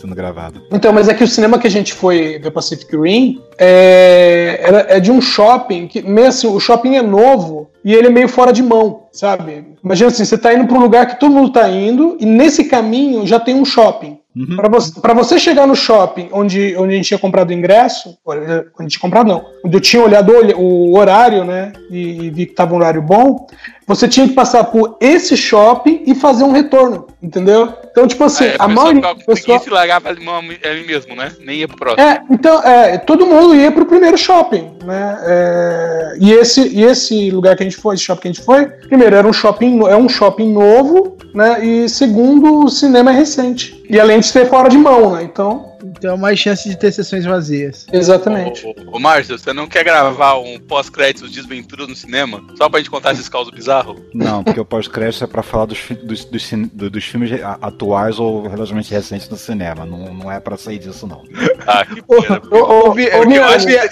sendo 0.00 0.14
gravado. 0.14 0.62
Então, 0.70 0.92
mas 0.92 1.08
é 1.08 1.14
que 1.14 1.24
o 1.24 1.28
cinema 1.28 1.58
que 1.58 1.66
a 1.66 1.70
gente 1.70 1.92
foi 1.92 2.38
ver 2.38 2.50
Pacific 2.52 2.96
Rim 2.96 3.40
é, 3.58 4.60
era- 4.62 4.86
é 4.88 5.00
de 5.00 5.10
um 5.10 5.20
shopping 5.20 5.86
que, 5.88 6.02
meio 6.02 6.28
assim, 6.28 6.46
o 6.46 6.60
shopping 6.60 6.96
é 6.96 7.02
novo 7.02 7.70
e 7.86 7.94
ele 7.94 8.08
é 8.08 8.10
meio 8.10 8.28
fora 8.28 8.52
de 8.52 8.64
mão, 8.64 9.04
sabe? 9.12 9.64
Imagina 9.82 10.10
assim, 10.10 10.24
você 10.24 10.36
tá 10.36 10.52
indo 10.52 10.66
para 10.66 10.76
um 10.76 10.80
lugar 10.80 11.06
que 11.06 11.20
todo 11.20 11.32
mundo 11.32 11.52
tá 11.52 11.68
indo 11.68 12.16
e 12.18 12.26
nesse 12.26 12.64
caminho 12.64 13.24
já 13.24 13.38
tem 13.38 13.54
um 13.54 13.64
shopping. 13.64 14.18
Pra 14.56 14.68
você, 14.68 15.00
pra 15.00 15.14
você 15.14 15.38
chegar 15.38 15.68
no 15.68 15.76
shopping 15.76 16.28
onde, 16.32 16.76
onde 16.76 16.92
a 16.92 16.96
gente 16.96 17.06
tinha 17.06 17.18
comprado 17.18 17.50
o 17.50 17.52
ingresso, 17.52 18.18
onde 18.26 18.44
a 18.44 18.82
gente 18.82 18.90
tinha 18.90 19.00
comprado 19.00 19.28
não, 19.28 19.46
onde 19.64 19.76
eu 19.76 19.80
tinha 19.80 20.02
olhado 20.02 20.32
o, 20.56 20.98
horário, 20.98 21.44
né, 21.44 21.72
e, 21.88 22.24
e 22.24 22.30
vi 22.30 22.46
que 22.46 22.54
tava 22.54 22.74
um 22.74 22.76
horário 22.76 23.00
bom, 23.00 23.46
você 23.86 24.08
tinha 24.08 24.28
que 24.28 24.34
passar 24.34 24.64
por 24.64 24.98
esse 25.00 25.36
shopping 25.36 26.02
e 26.06 26.14
fazer 26.14 26.42
um 26.42 26.52
retorno, 26.52 27.06
entendeu? 27.26 27.74
Então, 27.90 28.06
tipo 28.06 28.22
assim, 28.24 28.44
É, 28.44 28.56
a 28.58 28.68
maioria 28.68 29.14
pessoal... 29.14 29.24
preguiça 29.26 29.68
e 29.68 29.72
largava 29.72 30.08
ali 30.08 30.86
mesmo, 30.86 31.16
né? 31.16 31.32
Nem 31.40 31.58
ia 31.58 31.68
pro 31.68 31.76
próximo. 31.76 32.02
É, 32.02 32.22
então, 32.30 32.62
é, 32.62 32.98
todo 32.98 33.26
mundo 33.26 33.54
ia 33.54 33.72
pro 33.72 33.84
primeiro 33.84 34.16
shopping, 34.16 34.70
né? 34.84 35.18
É, 35.24 36.16
e, 36.20 36.32
esse, 36.32 36.68
e 36.68 36.84
esse 36.84 37.30
lugar 37.30 37.56
que 37.56 37.62
a 37.62 37.66
gente 37.68 37.76
foi, 37.76 37.96
esse 37.96 38.04
shopping 38.04 38.22
que 38.22 38.28
a 38.28 38.32
gente 38.32 38.44
foi, 38.44 38.66
primeiro, 38.66 39.16
era 39.16 39.26
um 39.26 39.32
shopping, 39.32 39.80
é 39.88 39.96
um 39.96 40.08
shopping 40.08 40.52
novo, 40.52 41.16
né? 41.34 41.64
E 41.64 41.88
segundo, 41.88 42.64
o 42.64 42.68
cinema 42.68 43.10
é 43.10 43.14
recente. 43.14 43.84
E 43.90 43.98
além 43.98 44.20
de 44.20 44.26
ser 44.26 44.48
fora 44.48 44.68
de 44.68 44.78
mão, 44.78 45.12
né? 45.14 45.22
Então, 45.24 45.75
Então, 45.96 46.16
mais 46.16 46.38
chance 46.38 46.68
de 46.68 46.76
ter 46.76 46.92
sessões 46.92 47.24
vazias. 47.24 47.86
exatamente. 47.92 48.66
Ô, 48.90 48.98
Márcio, 48.98 49.38
você 49.38 49.52
não 49.52 49.66
quer 49.66 49.84
gravar 49.84 50.38
um 50.38 50.58
pós-créditos 50.58 51.30
Desventuras 51.30 51.88
no 51.88 51.94
cinema? 51.96 52.42
Só 52.56 52.68
pra 52.68 52.78
gente 52.80 52.90
contar 52.90 53.12
esses 53.12 53.28
causos 53.28 53.52
bizarros? 53.52 54.00
Não, 54.14 54.42
porque 54.42 54.60
o 54.60 54.64
pós-crédito 54.64 55.24
é 55.24 55.26
pra 55.26 55.42
falar 55.42 55.66
dos, 55.66 55.78
dos, 56.02 56.24
dos, 56.24 56.50
dos 56.90 57.04
filmes 57.04 57.30
atuais 57.60 58.18
ou 58.18 58.46
relativamente 58.46 58.92
recentes 58.92 59.28
do 59.28 59.36
cinema. 59.36 59.84
Não, 59.84 60.14
não 60.14 60.32
é 60.32 60.40
pra 60.40 60.56
sair 60.56 60.78
disso, 60.78 61.06
não. 61.06 61.22
Ah, 61.66 61.84
que 61.84 62.02
pena. 62.02 62.40
Ô, 62.50 62.56
ô, 62.56 62.78
ô, 62.78 62.82
Bobear, 62.86 63.20
ô, 63.20 63.24
bobear, 63.24 63.88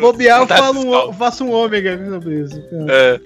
bobear, 0.00 0.36
eu 0.38 0.46
Contar 0.46 0.56
falo 0.58 0.78
esses 0.78 0.84
um, 0.84 0.90
causos. 0.92 1.16
faço 1.16 1.44
um 1.44 1.52
ômega 1.52 2.08
sobre 2.10 2.40
isso. 2.40 2.62
É, 2.88 3.20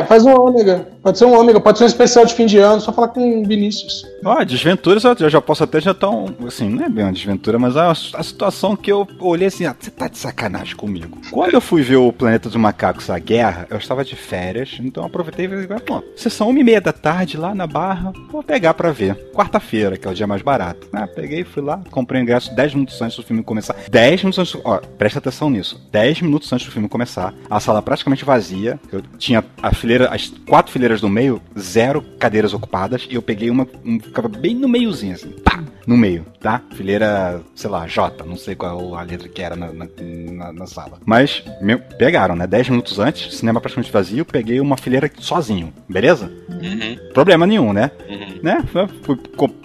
É, 0.00 0.04
faz 0.04 0.24
um 0.24 0.34
ômega. 0.34 0.86
Pode 1.02 1.18
ser 1.18 1.24
um 1.24 1.38
ômega, 1.38 1.60
pode 1.60 1.78
ser 1.78 1.84
um 1.84 1.86
especial 1.86 2.24
de 2.26 2.34
fim 2.34 2.46
de 2.46 2.58
ano, 2.58 2.80
só 2.80 2.92
falar 2.92 3.08
com 3.08 3.42
o 3.42 3.46
Vinícius. 3.46 4.04
Ó, 4.24 4.42
desventuras 4.44 5.04
eu 5.04 5.30
já, 5.30 5.40
posso 5.40 5.62
até 5.64 5.80
já 5.80 5.94
tá 5.94 6.08
um, 6.10 6.26
assim, 6.46 6.68
não 6.68 6.84
é 6.84 6.88
bem 6.88 7.04
uma 7.04 7.12
desventura, 7.12 7.58
mas 7.58 7.76
a, 7.76 7.90
a 7.90 8.22
situação 8.22 8.74
que 8.76 8.90
eu 8.90 9.06
olhei 9.20 9.46
assim, 9.48 9.66
ah, 9.66 9.76
você 9.78 9.90
tá 9.90 10.08
de 10.08 10.18
sacanagem 10.18 10.74
comigo. 10.74 11.18
Quando 11.30 11.54
eu 11.54 11.60
fui 11.60 11.82
ver 11.82 11.96
o 11.96 12.12
Planeta 12.12 12.48
dos 12.48 12.56
Macacos, 12.56 13.08
a 13.10 13.18
Guerra, 13.18 13.66
eu 13.70 13.76
estava 13.76 14.04
de 14.04 14.16
férias, 14.16 14.78
então 14.80 15.02
eu 15.02 15.06
aproveitei 15.06 15.46
e 15.46 15.48
falei, 15.66 15.80
pô, 15.80 16.02
sessão 16.16 16.48
uma 16.48 16.58
e 16.58 16.64
meia 16.64 16.80
da 16.80 16.92
tarde 16.92 17.36
lá 17.36 17.54
na 17.54 17.66
Barra, 17.66 18.12
vou 18.30 18.42
pegar 18.42 18.74
pra 18.74 18.90
ver. 18.90 19.14
Quarta-feira, 19.34 19.96
que 19.96 20.08
é 20.08 20.10
o 20.10 20.14
dia 20.14 20.26
mais 20.26 20.42
barato. 20.42 20.88
Ah, 20.92 21.06
peguei, 21.06 21.44
fui 21.44 21.62
lá, 21.62 21.80
comprei 21.90 22.20
o 22.20 22.22
ingresso 22.22 22.54
10 22.54 22.74
minutos 22.74 23.00
antes 23.02 23.16
do 23.16 23.22
filme 23.22 23.42
começar. 23.42 23.76
10 23.90 24.22
minutos 24.22 24.38
antes, 24.38 24.52
do- 24.54 24.62
ó, 24.64 24.78
presta 24.78 25.18
atenção 25.18 25.50
nisso. 25.50 25.80
10 25.92 26.22
minutos 26.22 26.52
antes 26.52 26.66
do 26.66 26.72
filme 26.72 26.88
começar, 26.88 27.32
a 27.48 27.60
sala 27.60 27.80
praticamente 27.82 28.24
vazia, 28.24 28.80
eu 28.90 29.02
tinha 29.18 29.44
a 29.62 29.72
fileira, 29.74 30.08
as 30.08 30.28
quatro 30.48 30.72
fileiras 30.72 31.00
do 31.00 31.08
meio, 31.08 31.40
zero 31.58 32.02
cadeiras 32.18 32.52
ocupadas, 32.54 33.06
e 33.10 33.14
eu 33.14 33.22
peguei 33.22 33.50
uma, 33.50 33.66
um, 33.84 33.98
ficava 34.06 34.28
bem 34.28 34.54
no 34.54 34.68
meiozinho, 34.68 35.14
assim, 35.14 35.30
pá, 35.30 35.62
no 35.86 35.96
meio, 35.96 36.26
tá? 36.40 36.60
Fileira, 36.74 37.40
sei 37.54 37.70
lá, 37.70 37.86
J, 37.86 38.24
não 38.24 38.36
sei 38.36 38.54
qual 38.54 38.94
a 38.96 39.02
letra 39.02 39.28
que 39.28 39.40
era 39.40 39.54
na, 39.56 39.72
na, 39.72 39.86
na- 40.32 40.52
na 40.52 40.66
sala. 40.66 40.98
Mas, 41.04 41.42
meu, 41.60 41.78
pegaram, 41.78 42.34
né? 42.34 42.46
10 42.46 42.68
minutos 42.70 42.98
antes, 42.98 43.36
cinema 43.36 43.60
praticamente 43.60 43.92
vazio, 43.92 44.24
peguei 44.24 44.60
uma 44.60 44.76
fileira 44.76 45.10
sozinho, 45.18 45.72
beleza? 45.88 46.32
Uhum. 46.48 46.96
Problema 47.14 47.46
nenhum, 47.46 47.72
né? 47.72 47.90
Uhum. 48.08 48.40
né? 48.42 48.64
Fui 49.02 49.16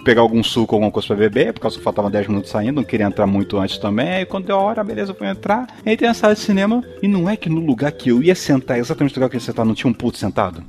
pegar 0.04 0.20
algum 0.20 0.42
suco, 0.42 0.74
alguma 0.74 0.90
coisa 0.90 1.08
pra 1.08 1.16
beber, 1.16 1.52
por 1.52 1.60
causa 1.60 1.76
que 1.78 1.82
faltavam 1.84 2.10
10 2.10 2.28
minutos 2.28 2.50
saindo, 2.50 2.76
não 2.76 2.84
queria 2.84 3.06
entrar 3.06 3.26
muito 3.26 3.58
antes 3.58 3.78
também. 3.78 4.08
Aí 4.10 4.24
quando 4.26 4.46
deu 4.46 4.56
a 4.56 4.60
hora, 4.62 4.84
beleza, 4.84 5.12
eu 5.12 5.16
fui 5.16 5.26
entrar. 5.26 5.66
Entrei 5.84 6.08
na 6.08 6.14
sala 6.14 6.34
de 6.34 6.40
cinema 6.40 6.82
e 7.02 7.08
não 7.08 7.28
é 7.28 7.36
que 7.36 7.48
no 7.48 7.60
lugar 7.60 7.90
que 7.92 8.10
eu 8.10 8.22
ia 8.22 8.34
sentar, 8.34 8.78
exatamente 8.78 9.12
no 9.12 9.16
lugar 9.20 9.30
que 9.30 9.36
eu 9.36 9.40
ia 9.40 9.44
sentar, 9.44 9.64
não 9.66 9.74
tinha 9.74 9.90
um 9.90 9.94
puto 9.94 10.18
sentado? 10.18 10.62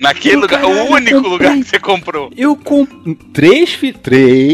Naquele 0.00 0.36
lugar, 0.36 0.64
o 0.64 0.92
único 0.92 1.20
lugar 1.28 1.54
que 1.56 1.64
você 1.64 1.78
comprou. 1.78 2.30
Eu 2.36 2.56
comprei 2.56 3.16
três, 3.32 3.72
fi- 3.74 3.92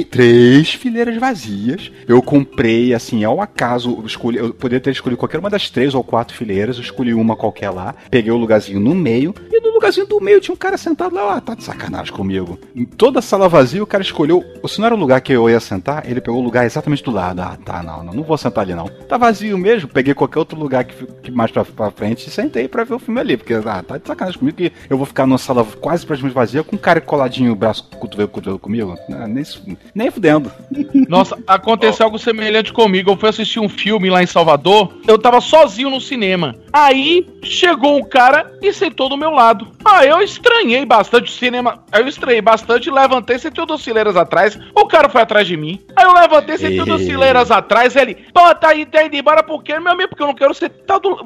três, 0.02 0.72
fileiras 0.72 1.16
vazias. 1.18 1.92
Eu 2.08 2.22
comprei, 2.22 2.94
assim, 2.94 3.22
ao 3.22 3.40
acaso, 3.40 3.98
eu, 4.00 4.06
escolhi, 4.06 4.38
eu 4.38 4.54
poderia 4.54 4.80
ter 4.80 4.90
escolhido 4.90 5.18
qualquer 5.18 5.38
uma 5.38 5.50
das 5.50 5.68
três 5.68 5.94
ou 5.94 6.02
quatro 6.02 6.34
fileiras. 6.34 6.76
Eu 6.76 6.82
escolhi 6.82 7.12
uma 7.12 7.36
qualquer 7.36 7.68
lá. 7.68 7.94
Peguei 8.10 8.32
o 8.32 8.36
lugarzinho 8.36 8.80
no 8.80 8.94
meio. 8.94 9.34
E 9.52 9.60
no 9.60 9.73
lugarzinho 9.84 10.06
do 10.06 10.20
meio 10.20 10.40
tinha 10.40 10.54
um 10.54 10.58
cara 10.58 10.76
sentado 10.76 11.14
lá. 11.14 11.36
Ah, 11.36 11.40
tá 11.40 11.54
de 11.54 11.62
sacanagem 11.62 12.12
comigo. 12.12 12.58
Em 12.74 12.84
toda 12.84 13.18
a 13.18 13.22
sala 13.22 13.48
vazia, 13.48 13.82
o 13.82 13.86
cara 13.86 14.02
escolheu. 14.02 14.42
Se 14.66 14.78
não 14.78 14.86
era 14.86 14.94
o 14.94 14.98
lugar 14.98 15.20
que 15.20 15.32
eu 15.32 15.48
ia 15.48 15.60
sentar, 15.60 16.08
ele 16.08 16.20
pegou 16.20 16.40
o 16.40 16.44
lugar 16.44 16.64
exatamente 16.64 17.02
do 17.02 17.10
lado. 17.10 17.40
Ah, 17.40 17.58
tá, 17.62 17.82
não, 17.82 18.02
não, 18.02 18.14
não 18.14 18.22
vou 18.22 18.38
sentar 18.38 18.64
ali 18.64 18.74
não. 18.74 18.86
Tá 18.86 19.18
vazio 19.18 19.58
mesmo. 19.58 19.88
Peguei 19.88 20.14
qualquer 20.14 20.38
outro 20.38 20.58
lugar 20.58 20.84
que, 20.84 21.06
que 21.22 21.30
mais 21.30 21.50
pra, 21.50 21.64
pra 21.64 21.90
frente 21.90 22.26
e 22.26 22.30
sentei 22.30 22.66
pra 22.66 22.84
ver 22.84 22.94
o 22.94 22.98
filme 22.98 23.20
ali. 23.20 23.36
Porque, 23.36 23.54
ah, 23.54 23.82
tá 23.82 23.98
de 23.98 24.06
sacanagem 24.06 24.38
comigo 24.38 24.56
que 24.56 24.72
eu 24.88 24.96
vou 24.96 25.06
ficar 25.06 25.26
numa 25.26 25.38
sala 25.38 25.64
quase 25.80 26.06
praticamente 26.06 26.34
vazia 26.34 26.62
com 26.62 26.76
um 26.76 26.78
cara 26.78 27.00
coladinho, 27.00 27.54
braço, 27.54 27.88
cotovelo, 27.98 28.28
cotovelo 28.28 28.58
comigo. 28.58 28.96
Ah, 29.10 29.26
nem, 29.26 29.44
nem 29.94 30.10
fudendo. 30.10 30.50
Nossa, 31.08 31.38
aconteceu 31.46 32.06
algo 32.06 32.18
semelhante 32.18 32.72
comigo. 32.72 33.10
Eu 33.10 33.16
fui 33.16 33.28
assistir 33.28 33.60
um 33.60 33.68
filme 33.68 34.08
lá 34.08 34.22
em 34.22 34.26
Salvador. 34.26 34.94
Eu 35.06 35.18
tava 35.18 35.40
sozinho 35.40 35.90
no 35.90 36.00
cinema. 36.00 36.54
Aí 36.72 37.26
chegou 37.42 37.98
um 37.98 38.04
cara 38.04 38.50
e 38.62 38.72
sentou 38.72 39.08
do 39.08 39.16
meu 39.16 39.30
lado. 39.30 39.73
Ah, 39.84 40.04
eu 40.04 40.20
estranhei 40.20 40.84
bastante 40.84 41.30
o 41.30 41.34
cinema. 41.34 41.82
Aí 41.90 42.02
eu 42.02 42.08
estranhei 42.08 42.40
bastante, 42.40 42.90
levantei, 42.90 43.38
sentei 43.38 43.64
duas 43.64 43.82
fileiras 43.82 44.16
atrás. 44.16 44.58
O 44.74 44.86
cara 44.86 45.08
foi 45.08 45.22
atrás 45.22 45.46
de 45.46 45.56
mim. 45.56 45.80
Aí 45.96 46.04
eu 46.04 46.12
levantei, 46.12 46.58
sentei 46.58 46.84
duas 46.84 47.00
Ei. 47.02 47.08
fileiras 47.08 47.50
atrás. 47.50 47.96
Ele, 47.96 48.14
pô, 48.32 48.54
tá 48.54 48.68
aí, 48.68 48.86
tá 48.86 49.04
indo 49.04 49.16
embora 49.16 49.42
por 49.42 49.62
quê, 49.62 49.78
meu 49.78 49.92
amigo? 49.92 50.10
Porque 50.10 50.22
eu 50.22 50.26
não 50.26 50.34
quero 50.34 50.54
sentar 50.54 51.00
do, 51.00 51.20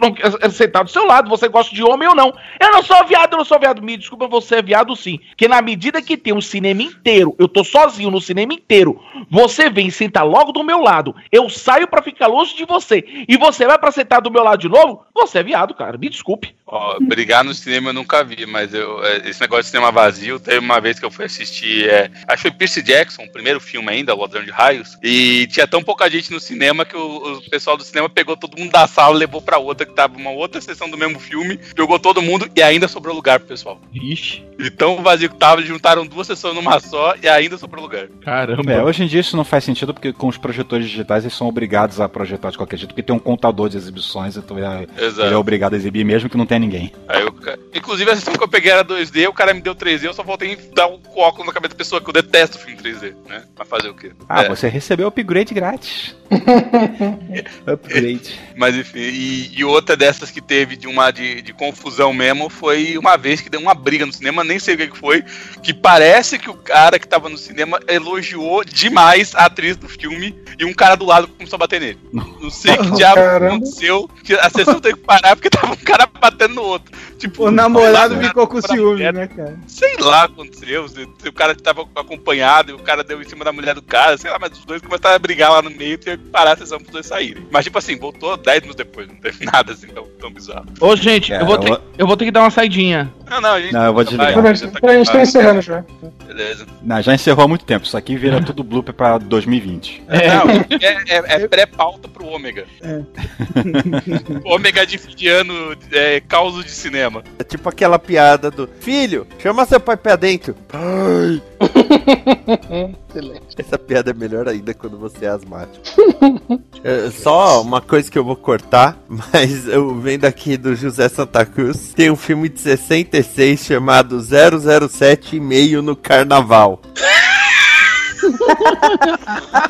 não 0.00 0.12
quero 0.12 0.50
sentar 0.50 0.84
do 0.84 0.90
seu 0.90 1.06
lado. 1.06 1.28
Você 1.28 1.48
gosta 1.48 1.74
de 1.74 1.82
homem 1.82 2.08
ou 2.08 2.14
não? 2.14 2.32
Eu 2.60 2.72
não 2.72 2.82
sou 2.82 3.04
viado, 3.06 3.32
eu 3.32 3.38
não 3.38 3.44
sou 3.44 3.58
viado. 3.58 3.82
Me 3.82 3.96
desculpa, 3.96 4.26
você 4.28 4.56
é 4.56 4.62
viado 4.62 4.94
sim. 4.96 5.18
Porque 5.30 5.48
na 5.48 5.60
medida 5.62 6.02
que 6.02 6.16
tem 6.16 6.32
um 6.32 6.40
cinema 6.40 6.82
inteiro, 6.82 7.34
eu 7.38 7.48
tô 7.48 7.64
sozinho 7.64 8.10
no 8.10 8.20
cinema 8.20 8.52
inteiro, 8.54 9.00
você 9.30 9.68
vem 9.68 9.90
sentar 9.90 10.26
logo 10.26 10.52
do 10.52 10.62
meu 10.62 10.80
lado, 10.80 11.14
eu 11.30 11.48
saio 11.48 11.88
pra 11.88 12.02
ficar 12.02 12.26
longe 12.26 12.56
de 12.56 12.64
você, 12.64 13.04
e 13.28 13.36
você 13.36 13.66
vai 13.66 13.78
pra 13.78 13.90
sentar 13.90 14.20
do 14.20 14.30
meu 14.30 14.42
lado 14.42 14.60
de 14.60 14.68
novo, 14.68 15.04
você 15.14 15.38
é 15.38 15.42
viado, 15.42 15.74
cara. 15.74 15.98
Me 15.98 16.08
desculpe. 16.08 16.54
Ó, 16.66 16.96
brigar 17.00 17.44
no 17.44 17.52
cinema 17.52 17.91
eu 17.92 17.94
nunca 17.94 18.24
vi, 18.24 18.44
mas 18.46 18.72
eu, 18.74 19.04
é, 19.04 19.28
esse 19.28 19.40
negócio 19.40 19.64
de 19.64 19.68
cinema 19.70 19.92
vazio, 19.92 20.40
teve 20.40 20.58
uma 20.58 20.80
vez 20.80 20.98
que 20.98 21.04
eu 21.04 21.10
fui 21.10 21.24
assistir, 21.26 21.88
é, 21.88 22.10
acho 22.26 22.42
que 22.42 22.48
foi 22.48 22.58
Percy 22.58 22.82
Jackson, 22.82 23.22
o 23.24 23.30
primeiro 23.32 23.60
filme 23.60 23.90
ainda, 23.90 24.14
O 24.14 24.20
Ladrão 24.20 24.42
de 24.44 24.50
Raios, 24.50 24.96
e 25.02 25.46
tinha 25.48 25.66
tão 25.66 25.82
pouca 25.82 26.10
gente 26.10 26.30
no 26.32 26.40
cinema 26.40 26.84
que 26.84 26.96
o, 26.96 27.34
o 27.38 27.50
pessoal 27.50 27.76
do 27.76 27.84
cinema 27.84 28.08
pegou 28.08 28.36
todo 28.36 28.58
mundo 28.58 28.70
da 28.72 28.86
sala, 28.86 29.14
levou 29.16 29.40
pra 29.42 29.58
outra, 29.58 29.86
que 29.86 29.92
tava 29.94 30.16
uma 30.16 30.30
outra 30.30 30.60
sessão 30.60 30.88
do 30.90 30.96
mesmo 30.98 31.20
filme, 31.20 31.58
jogou 31.76 31.98
todo 31.98 32.22
mundo 32.22 32.48
e 32.56 32.62
ainda 32.62 32.88
sobrou 32.88 33.14
lugar 33.14 33.38
pro 33.38 33.48
pessoal. 33.48 33.80
Ixi, 33.92 34.44
E 34.58 34.70
tão 34.70 35.02
vazio 35.02 35.28
que 35.30 35.36
tava, 35.36 35.60
eles 35.60 35.68
juntaram 35.68 36.06
duas 36.06 36.26
sessões 36.26 36.54
numa 36.54 36.80
só 36.80 37.14
e 37.22 37.28
ainda 37.28 37.58
sobrou 37.58 37.82
lugar. 37.82 38.08
caramba. 38.24 38.72
É, 38.72 38.82
hoje 38.82 39.02
em 39.02 39.06
dia 39.06 39.20
isso 39.20 39.36
não 39.36 39.44
faz 39.44 39.64
sentido 39.64 39.92
porque 39.92 40.12
com 40.12 40.28
os 40.28 40.38
projetores 40.38 40.88
digitais 40.88 41.24
eles 41.24 41.36
são 41.36 41.46
obrigados 41.48 42.00
a 42.00 42.08
projetar 42.08 42.50
de 42.50 42.56
qualquer 42.56 42.76
jeito, 42.76 42.88
porque 42.90 43.02
tem 43.02 43.14
um 43.14 43.18
contador 43.18 43.68
de 43.68 43.76
exibições, 43.76 44.36
então 44.36 44.56
ele 44.58 44.66
é, 44.66 44.86
ele 45.24 45.34
é 45.34 45.36
obrigado 45.36 45.74
a 45.74 45.76
exibir 45.76 46.04
mesmo 46.04 46.28
que 46.28 46.36
não 46.36 46.46
tenha 46.46 46.58
ninguém. 46.60 46.92
Aí 47.08 47.22
eu, 47.22 47.32
ca- 47.32 47.58
inclusive 47.74 48.10
a 48.10 48.14
sessão 48.16 48.34
que 48.34 48.42
eu 48.42 48.48
peguei 48.48 48.70
era 48.72 48.84
2D, 48.84 49.28
o 49.28 49.32
cara 49.32 49.52
me 49.54 49.60
deu 49.60 49.74
3D, 49.74 50.04
eu 50.04 50.14
só 50.14 50.22
voltei 50.22 50.52
a 50.54 50.74
dar 50.74 50.86
um 50.88 51.00
óculos 51.16 51.46
na 51.46 51.52
cabeça 51.52 51.74
da 51.74 51.78
pessoa, 51.78 52.00
que 52.00 52.08
eu 52.08 52.12
detesto 52.12 52.58
filme 52.58 52.80
3D, 52.80 53.14
né? 53.28 53.44
Mas 53.58 53.68
fazer 53.68 53.88
o 53.88 53.94
quê? 53.94 54.12
Ah, 54.28 54.42
É. 54.42 54.48
você 54.48 54.68
recebeu 54.68 55.06
o 55.06 55.08
upgrade 55.08 55.54
grátis. 55.54 56.14
upgrade. 57.66 58.38
Mas 58.56 58.74
enfim, 58.76 58.98
e, 59.00 59.50
e 59.58 59.64
outra 59.64 59.96
dessas 59.96 60.30
que 60.30 60.40
teve 60.40 60.76
de 60.76 60.86
uma 60.86 61.10
de, 61.10 61.42
de 61.42 61.52
confusão 61.52 62.12
mesmo 62.12 62.48
foi 62.48 62.96
uma 62.98 63.16
vez 63.16 63.40
que 63.40 63.50
deu 63.50 63.60
uma 63.60 63.74
briga 63.74 64.06
no 64.06 64.12
cinema, 64.12 64.42
nem 64.44 64.58
sei 64.58 64.74
o 64.74 64.78
que 64.78 64.88
que 64.88 64.98
foi, 64.98 65.22
que 65.62 65.72
parece 65.74 66.38
que 66.38 66.50
o 66.50 66.54
cara 66.54 66.98
que 66.98 67.06
tava 67.06 67.28
no 67.28 67.38
cinema 67.38 67.80
elogiou 67.88 68.64
demais 68.64 69.34
a 69.34 69.46
atriz 69.46 69.76
do 69.76 69.88
filme 69.88 70.34
e 70.58 70.64
um 70.64 70.72
cara 70.72 70.94
do 70.96 71.04
lado 71.04 71.28
começou 71.28 71.56
a 71.56 71.60
bater 71.60 71.80
nele. 71.80 71.98
Não 72.12 72.50
sei 72.50 72.76
que 72.76 72.90
diabo 72.96 73.16
Caramba. 73.16 73.54
aconteceu, 73.56 74.08
que 74.24 74.34
a 74.34 74.50
sessão 74.50 74.80
teve 74.80 74.96
que 74.96 75.04
parar 75.04 75.36
porque 75.36 75.50
tava 75.50 75.72
um 75.72 75.76
cara 75.76 76.06
batendo 76.06 76.54
no 76.54 76.62
outro. 76.62 76.92
Tipo, 77.22 77.46
O 77.46 77.50
namorado 77.52 78.16
lá, 78.16 78.22
ficou 78.24 78.48
com 78.48 78.60
ciúme, 78.60 79.12
né, 79.12 79.28
cara? 79.28 79.56
Sei 79.68 79.96
lá 80.00 80.24
o 80.24 80.28
que 80.28 80.34
aconteceu, 80.40 80.88
se, 80.88 81.08
se 81.18 81.28
o 81.28 81.32
cara 81.32 81.54
tava 81.54 81.86
acompanhado 81.94 82.72
e 82.72 82.74
o 82.74 82.78
cara 82.80 83.04
deu 83.04 83.22
em 83.22 83.24
cima 83.28 83.44
da 83.44 83.52
mulher 83.52 83.76
do 83.76 83.82
cara, 83.82 84.18
sei 84.18 84.28
lá, 84.28 84.38
mas 84.40 84.58
os 84.58 84.64
dois 84.64 84.82
começaram 84.82 85.14
a 85.14 85.18
brigar 85.20 85.52
lá 85.52 85.62
no 85.62 85.70
meio 85.70 85.92
e 85.92 85.98
teve 85.98 86.22
que 86.24 86.28
parar 86.30 86.54
a 86.54 86.56
sessão 86.56 86.78
pros 86.78 86.90
dois 86.90 87.06
saírem. 87.06 87.46
Mas 87.50 87.64
tipo 87.64 87.78
assim, 87.78 87.96
voltou 87.96 88.36
10 88.36 88.62
minutos 88.62 88.76
depois, 88.84 89.06
não 89.06 89.14
teve 89.14 89.44
nada 89.46 89.72
assim 89.72 89.86
tão, 89.86 90.04
tão 90.18 90.32
bizarro. 90.32 90.66
Ô, 90.80 90.96
gente, 90.96 91.32
É, 91.32 91.40
eu, 91.40 91.46
vou 91.46 91.58
ter, 91.58 91.70
eu- 91.70 91.80
eu 92.02 92.06
vou 92.06 92.16
ter 92.16 92.24
que 92.24 92.32
dar 92.32 92.40
uma 92.40 92.50
saidinha. 92.50 93.12
Não, 93.30 93.40
não, 93.40 93.52
a 93.52 93.60
gente. 93.60 93.72
Não, 93.72 93.84
eu 93.84 93.94
vou 93.94 94.04
vai, 94.04 94.04
desligar. 94.04 94.34
Tá 94.34 94.90
a 94.90 94.96
gente 94.96 95.12
tá 95.12 95.22
encerrando 95.22 95.62
já. 95.62 95.84
Beleza. 96.26 96.66
Não, 96.82 97.00
já 97.00 97.14
encerrou 97.14 97.44
há 97.44 97.48
muito 97.48 97.64
tempo, 97.64 97.86
isso 97.86 97.96
aqui 97.96 98.16
vira 98.16 98.42
tudo 98.42 98.64
blooper 98.64 98.92
pra 98.92 99.18
2020. 99.18 100.02
Não, 100.08 100.78
é, 100.80 101.36
é- 101.36 101.42
é 101.44 101.46
pré-pauta 101.46 102.08
pro 102.08 102.26
ômega. 102.26 102.66
ômega 104.44 104.84
de 104.84 104.98
fim 104.98 105.14
de 105.14 105.28
ano, 105.28 105.76
é, 105.92 106.20
causa 106.20 106.64
de 106.64 106.72
cinema. 106.72 107.22
É 107.38 107.44
tipo 107.44 107.68
aquela 107.68 108.00
piada 108.00 108.50
do 108.50 108.68
Filho, 108.80 109.24
chama 109.38 109.64
seu 109.64 109.78
pai 109.78 109.96
pra 109.96 110.16
dentro. 110.16 110.54
Pai! 110.66 111.40
Essa 113.56 113.78
piada 113.78 114.10
é 114.10 114.14
melhor 114.14 114.48
ainda 114.48 114.74
quando 114.74 114.98
você 114.98 115.26
é 115.26 115.28
asmático. 115.28 115.82
É, 116.84 117.12
só 117.12 117.62
uma 117.62 117.80
coisa 117.80 118.10
que 118.10 118.18
eu 118.18 118.24
vou 118.24 118.34
cortar, 118.34 118.98
mas 119.08 119.68
eu 119.68 119.94
vendo 120.00 120.24
aqui 120.24 120.56
do 120.56 120.74
José 120.74 121.08
Santa 121.08 121.46
Cruz, 121.46 121.92
tem 121.94 122.10
um 122.10 122.16
filme 122.16 122.48
de 122.48 122.58
66 122.58 123.60
chamado 123.64 124.20
007 124.20 125.36
e 125.36 125.40
meio 125.40 125.80
no 125.80 125.94
Carnaval. 125.94 126.82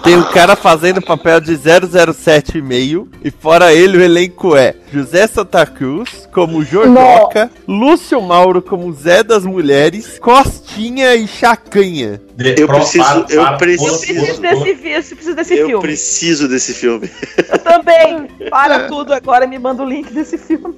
Tem 0.03 0.17
um 0.17 0.25
cara 0.25 0.57
fazendo 0.57 1.01
papel 1.01 1.41
de 1.41 1.57
007 1.57 2.59
e 2.59 2.63
meio 2.63 3.09
e 3.25 3.31
fora 3.31 3.73
ele 3.73 3.99
o 3.99 4.03
elenco 4.03 4.57
é 4.57 4.75
José 4.93 5.27
Santa 5.27 5.65
Cruz 5.65 6.29
como 6.33 6.63
Jordoca, 6.63 7.51
Lúcio 7.67 8.21
Mauro 8.21 8.61
como 8.61 8.93
Zé 8.93 9.23
das 9.23 9.45
Mulheres, 9.45 10.19
Costinha 10.73 11.15
e 11.15 11.27
Chacanha. 11.29 12.21
Eu 12.57 12.67
preciso- 12.67 13.27
eu 13.29 13.57
preciso- 13.59 13.91
Eu 13.91 13.99
preciso 13.99 14.41
desse, 14.41 14.75
fi- 14.77 14.89
eu 14.91 15.03
preciso 15.03 15.35
desse 15.37 15.55
Eu 15.55 15.67
filme. 15.67 15.83
preciso 15.83 16.49
desse 16.49 16.75
filme. 16.75 17.11
Eu 17.51 17.59
também. 17.59 18.27
Para 18.51 18.87
tudo 18.89 19.13
agora, 19.13 19.47
me 19.47 19.59
manda 19.59 19.83
o 19.83 19.89
link 19.89 20.11
desse 20.13 20.39
filme. 20.39 20.75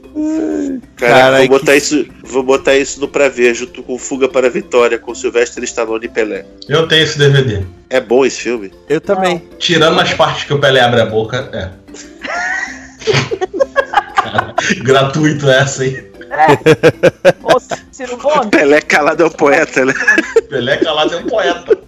Cara, 0.96 1.37
vou 1.38 1.42
que- 1.42 1.48
botar 1.48 1.76
isso, 1.76 2.07
vou 2.24 2.42
botar 2.42 2.74
isso 2.76 3.00
no 3.00 3.07
pra 3.09 3.28
ver 3.28 3.54
junto 3.54 3.83
com 3.83 3.96
Fuga 3.98 4.28
para 4.28 4.48
a 4.48 4.50
Vitória 4.50 4.98
com 4.98 5.14
Sylvester 5.14 5.62
Stallone 5.64 6.07
e 6.07 6.09
Pelé. 6.09 6.44
Eu 6.68 6.88
tenho 6.88 7.04
esse 7.04 7.16
DVD. 7.18 7.62
É 7.88 8.00
bom 8.00 8.24
esse 8.26 8.40
filme? 8.40 8.72
Eu 8.88 9.00
também. 9.00 9.42
Tirando 9.59 10.00
as 10.00 10.12
partes 10.12 10.44
que 10.44 10.52
o 10.52 10.59
Pelé 10.59 10.80
abre 10.80 11.00
a 11.00 11.07
boca, 11.07 11.48
é. 11.52 11.70
Cara, 14.24 14.54
gratuito 14.83 15.48
essa, 15.48 15.85
hein? 15.87 15.98
Ô, 17.42 17.61
Ciro 17.90 18.16
Gomes. 18.16 18.49
Pelé 18.51 18.81
calado 18.81 19.23
é 19.23 19.27
o 19.27 19.31
poeta, 19.31 19.85
né? 19.85 19.94
Pelé 20.49 20.77
calado 20.79 21.14
é 21.14 21.18
um 21.18 21.27
poeta. 21.27 21.79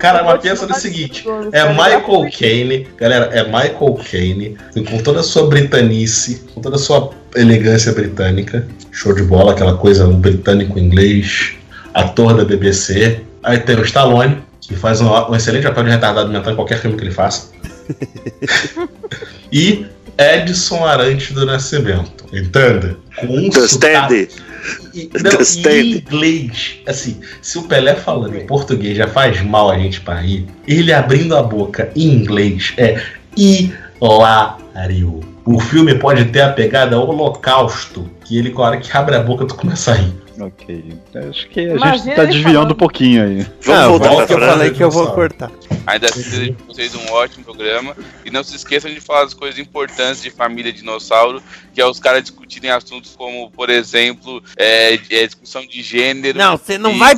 Cara, 0.00 0.22
mas 0.22 0.40
pensa 0.40 0.66
no 0.66 0.74
seguinte: 0.74 1.24
é 1.52 1.68
Michael 1.68 2.30
Caine, 2.36 2.88
galera, 2.96 3.26
é 3.26 3.44
Michael 3.44 4.00
Caine, 4.10 4.56
com 4.88 4.98
toda 4.98 5.20
a 5.20 5.22
sua 5.22 5.46
britanice, 5.46 6.42
com 6.54 6.60
toda 6.60 6.76
a 6.76 6.78
sua 6.78 7.10
elegância 7.36 7.92
britânica, 7.92 8.66
show 8.90 9.14
de 9.14 9.22
bola, 9.22 9.52
aquela 9.52 9.76
coisa 9.76 10.06
um 10.06 10.18
britânico 10.18 10.78
inglês, 10.78 11.52
ator 11.92 12.34
da 12.34 12.44
BBC. 12.44 13.20
Aí 13.42 13.58
tem 13.58 13.76
o 13.76 13.82
Stallone, 13.82 14.42
que 14.60 14.74
faz 14.74 15.00
um, 15.00 15.08
um 15.10 15.34
excelente 15.34 15.64
papel 15.64 15.84
de 15.84 15.90
retardado 15.90 16.30
mental 16.30 16.52
em 16.52 16.56
qualquer 16.56 16.78
filme 16.78 16.96
que 16.96 17.04
ele 17.04 17.12
faça. 17.12 17.50
e 19.52 19.86
Edson 20.18 20.84
Arantes 20.84 21.32
do 21.32 21.44
Nascimento, 21.46 22.24
entende? 22.32 22.96
Com 23.16 23.26
um 23.26 23.50
sotaque- 23.52 24.28
e, 24.94 25.10
não, 25.22 25.40
e 25.40 25.80
em 25.80 25.96
inglês, 25.98 26.76
assim, 26.86 27.18
se 27.40 27.56
o 27.58 27.62
Pelé 27.62 27.94
falando 27.94 28.36
em 28.36 28.46
português 28.46 28.96
já 28.96 29.06
faz 29.06 29.40
mal 29.42 29.70
a 29.70 29.78
gente 29.78 30.00
pra 30.02 30.20
rir, 30.20 30.46
ele 30.66 30.92
abrindo 30.92 31.34
a 31.36 31.42
boca 31.42 31.90
em 31.96 32.08
inglês 32.14 32.74
é 32.76 33.00
hilário. 33.36 35.20
O 35.46 35.58
filme 35.58 35.94
pode 35.94 36.26
ter 36.26 36.42
a 36.42 36.52
pegada 36.52 36.98
holocausto, 36.98 38.08
que 38.24 38.36
ele, 38.38 38.50
com 38.50 38.62
a 38.62 38.66
hora 38.66 38.76
que 38.76 38.94
abre 38.96 39.16
a 39.16 39.20
boca, 39.20 39.46
tu 39.46 39.54
começa 39.54 39.92
a 39.92 39.94
rir. 39.94 40.12
Ok. 40.40 40.84
Acho 41.28 41.48
que 41.48 41.60
a 41.60 41.62
Imagina 41.74 41.96
gente 41.98 42.16
tá 42.16 42.22
ele 42.22 42.32
desviando 42.32 42.52
falando. 42.54 42.72
um 42.72 42.76
pouquinho 42.76 43.22
aí. 43.22 43.46
Vamos 43.62 43.66
Não, 43.66 43.88
voltar 43.90 44.16
pra 44.16 44.26
que 44.26 44.32
eu 44.32 44.40
falei 44.40 44.70
que 44.70 44.82
eu 44.84 44.90
vou 44.90 45.12
cortar. 45.12 45.50
Ainda 45.86 46.06
assim, 46.06 46.22
desejo 46.22 46.52
pra 46.54 46.66
vocês 46.66 46.94
um 46.94 47.12
ótimo 47.12 47.44
programa. 47.44 47.96
E 48.24 48.30
não 48.30 48.42
se 48.44 48.54
esqueçam 48.56 48.92
de 48.92 49.00
falar 49.00 49.24
das 49.24 49.34
coisas 49.34 49.58
importantes 49.58 50.22
de 50.22 50.30
família 50.30 50.72
dinossauro, 50.72 51.42
que 51.74 51.80
é 51.80 51.86
os 51.86 51.98
caras 51.98 52.22
discutirem 52.22 52.70
assuntos 52.70 53.14
como, 53.16 53.50
por 53.50 53.70
exemplo, 53.70 54.42
é, 54.56 54.94
é, 54.94 55.26
discussão 55.26 55.66
de 55.66 55.82
gênero. 55.82 56.38
Não, 56.38 56.56
você 56.56 56.78
não, 56.78 56.92
e- 56.92 56.98
vai 56.98 57.14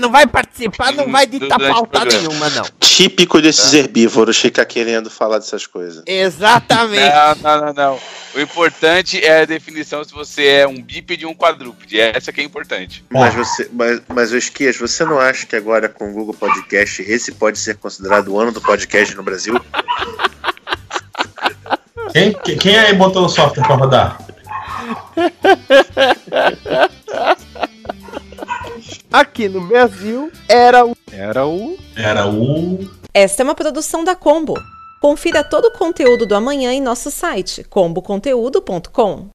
não 0.00 0.10
vai 0.10 0.26
participar, 0.26 0.92
não 0.92 1.10
vai 1.10 1.26
ditar 1.26 1.58
pauta 1.58 2.04
nenhuma, 2.04 2.50
não. 2.50 2.64
Típico 2.80 3.40
desses 3.40 3.72
herbívoros 3.74 4.38
ficar 4.38 4.64
querendo 4.64 5.10
falar 5.10 5.38
dessas 5.38 5.66
coisas. 5.66 6.02
Exatamente. 6.06 7.12
Não, 7.42 7.58
não, 7.58 7.66
não, 7.66 7.72
não. 7.74 8.00
O 8.34 8.40
importante 8.40 9.24
é 9.24 9.42
a 9.42 9.44
definição 9.44 10.02
se 10.02 10.12
você 10.12 10.46
é 10.46 10.66
um 10.66 10.82
bípede 10.82 11.24
ou 11.24 11.30
um 11.30 11.34
quadrúpede. 11.36 12.00
Essa 12.00 12.32
que 12.32 12.40
é 12.40 12.44
importante. 12.44 12.63
Mas 13.10 13.34
você, 13.34 13.68
mas, 13.72 14.00
mas 14.08 14.32
o 14.32 14.36
Esquias, 14.36 14.76
você 14.76 15.04
não 15.04 15.18
acha 15.18 15.46
que 15.46 15.56
agora 15.56 15.88
com 15.88 16.10
o 16.10 16.12
Google 16.12 16.34
Podcast 16.34 17.02
esse 17.02 17.32
pode 17.32 17.58
ser 17.58 17.76
considerado 17.76 18.28
o 18.28 18.38
ano 18.40 18.52
do 18.52 18.60
podcast 18.60 19.14
no 19.14 19.22
Brasil? 19.22 19.54
Quem, 22.12 22.32
quem- 22.32 22.58
quem 22.58 22.78
aí 22.78 22.94
botou 22.94 23.24
o 23.26 23.28
software 23.28 23.64
pra 23.66 23.74
rodar? 23.76 24.18
Aqui 29.12 29.48
no 29.48 29.60
Brasil 29.66 30.30
era 30.48 30.84
o. 30.84 30.96
Era 31.12 31.46
o. 31.46 31.76
Era 31.96 32.26
o. 32.28 32.88
Esta 33.12 33.42
é 33.42 33.44
uma 33.44 33.54
produção 33.54 34.02
da 34.04 34.14
Combo. 34.16 34.54
Confira 35.00 35.44
todo 35.44 35.66
o 35.66 35.72
conteúdo 35.72 36.26
do 36.26 36.34
amanhã 36.34 36.72
em 36.72 36.80
nosso 36.80 37.10
site 37.10 37.62
comboconteúdo.com. 37.64 39.28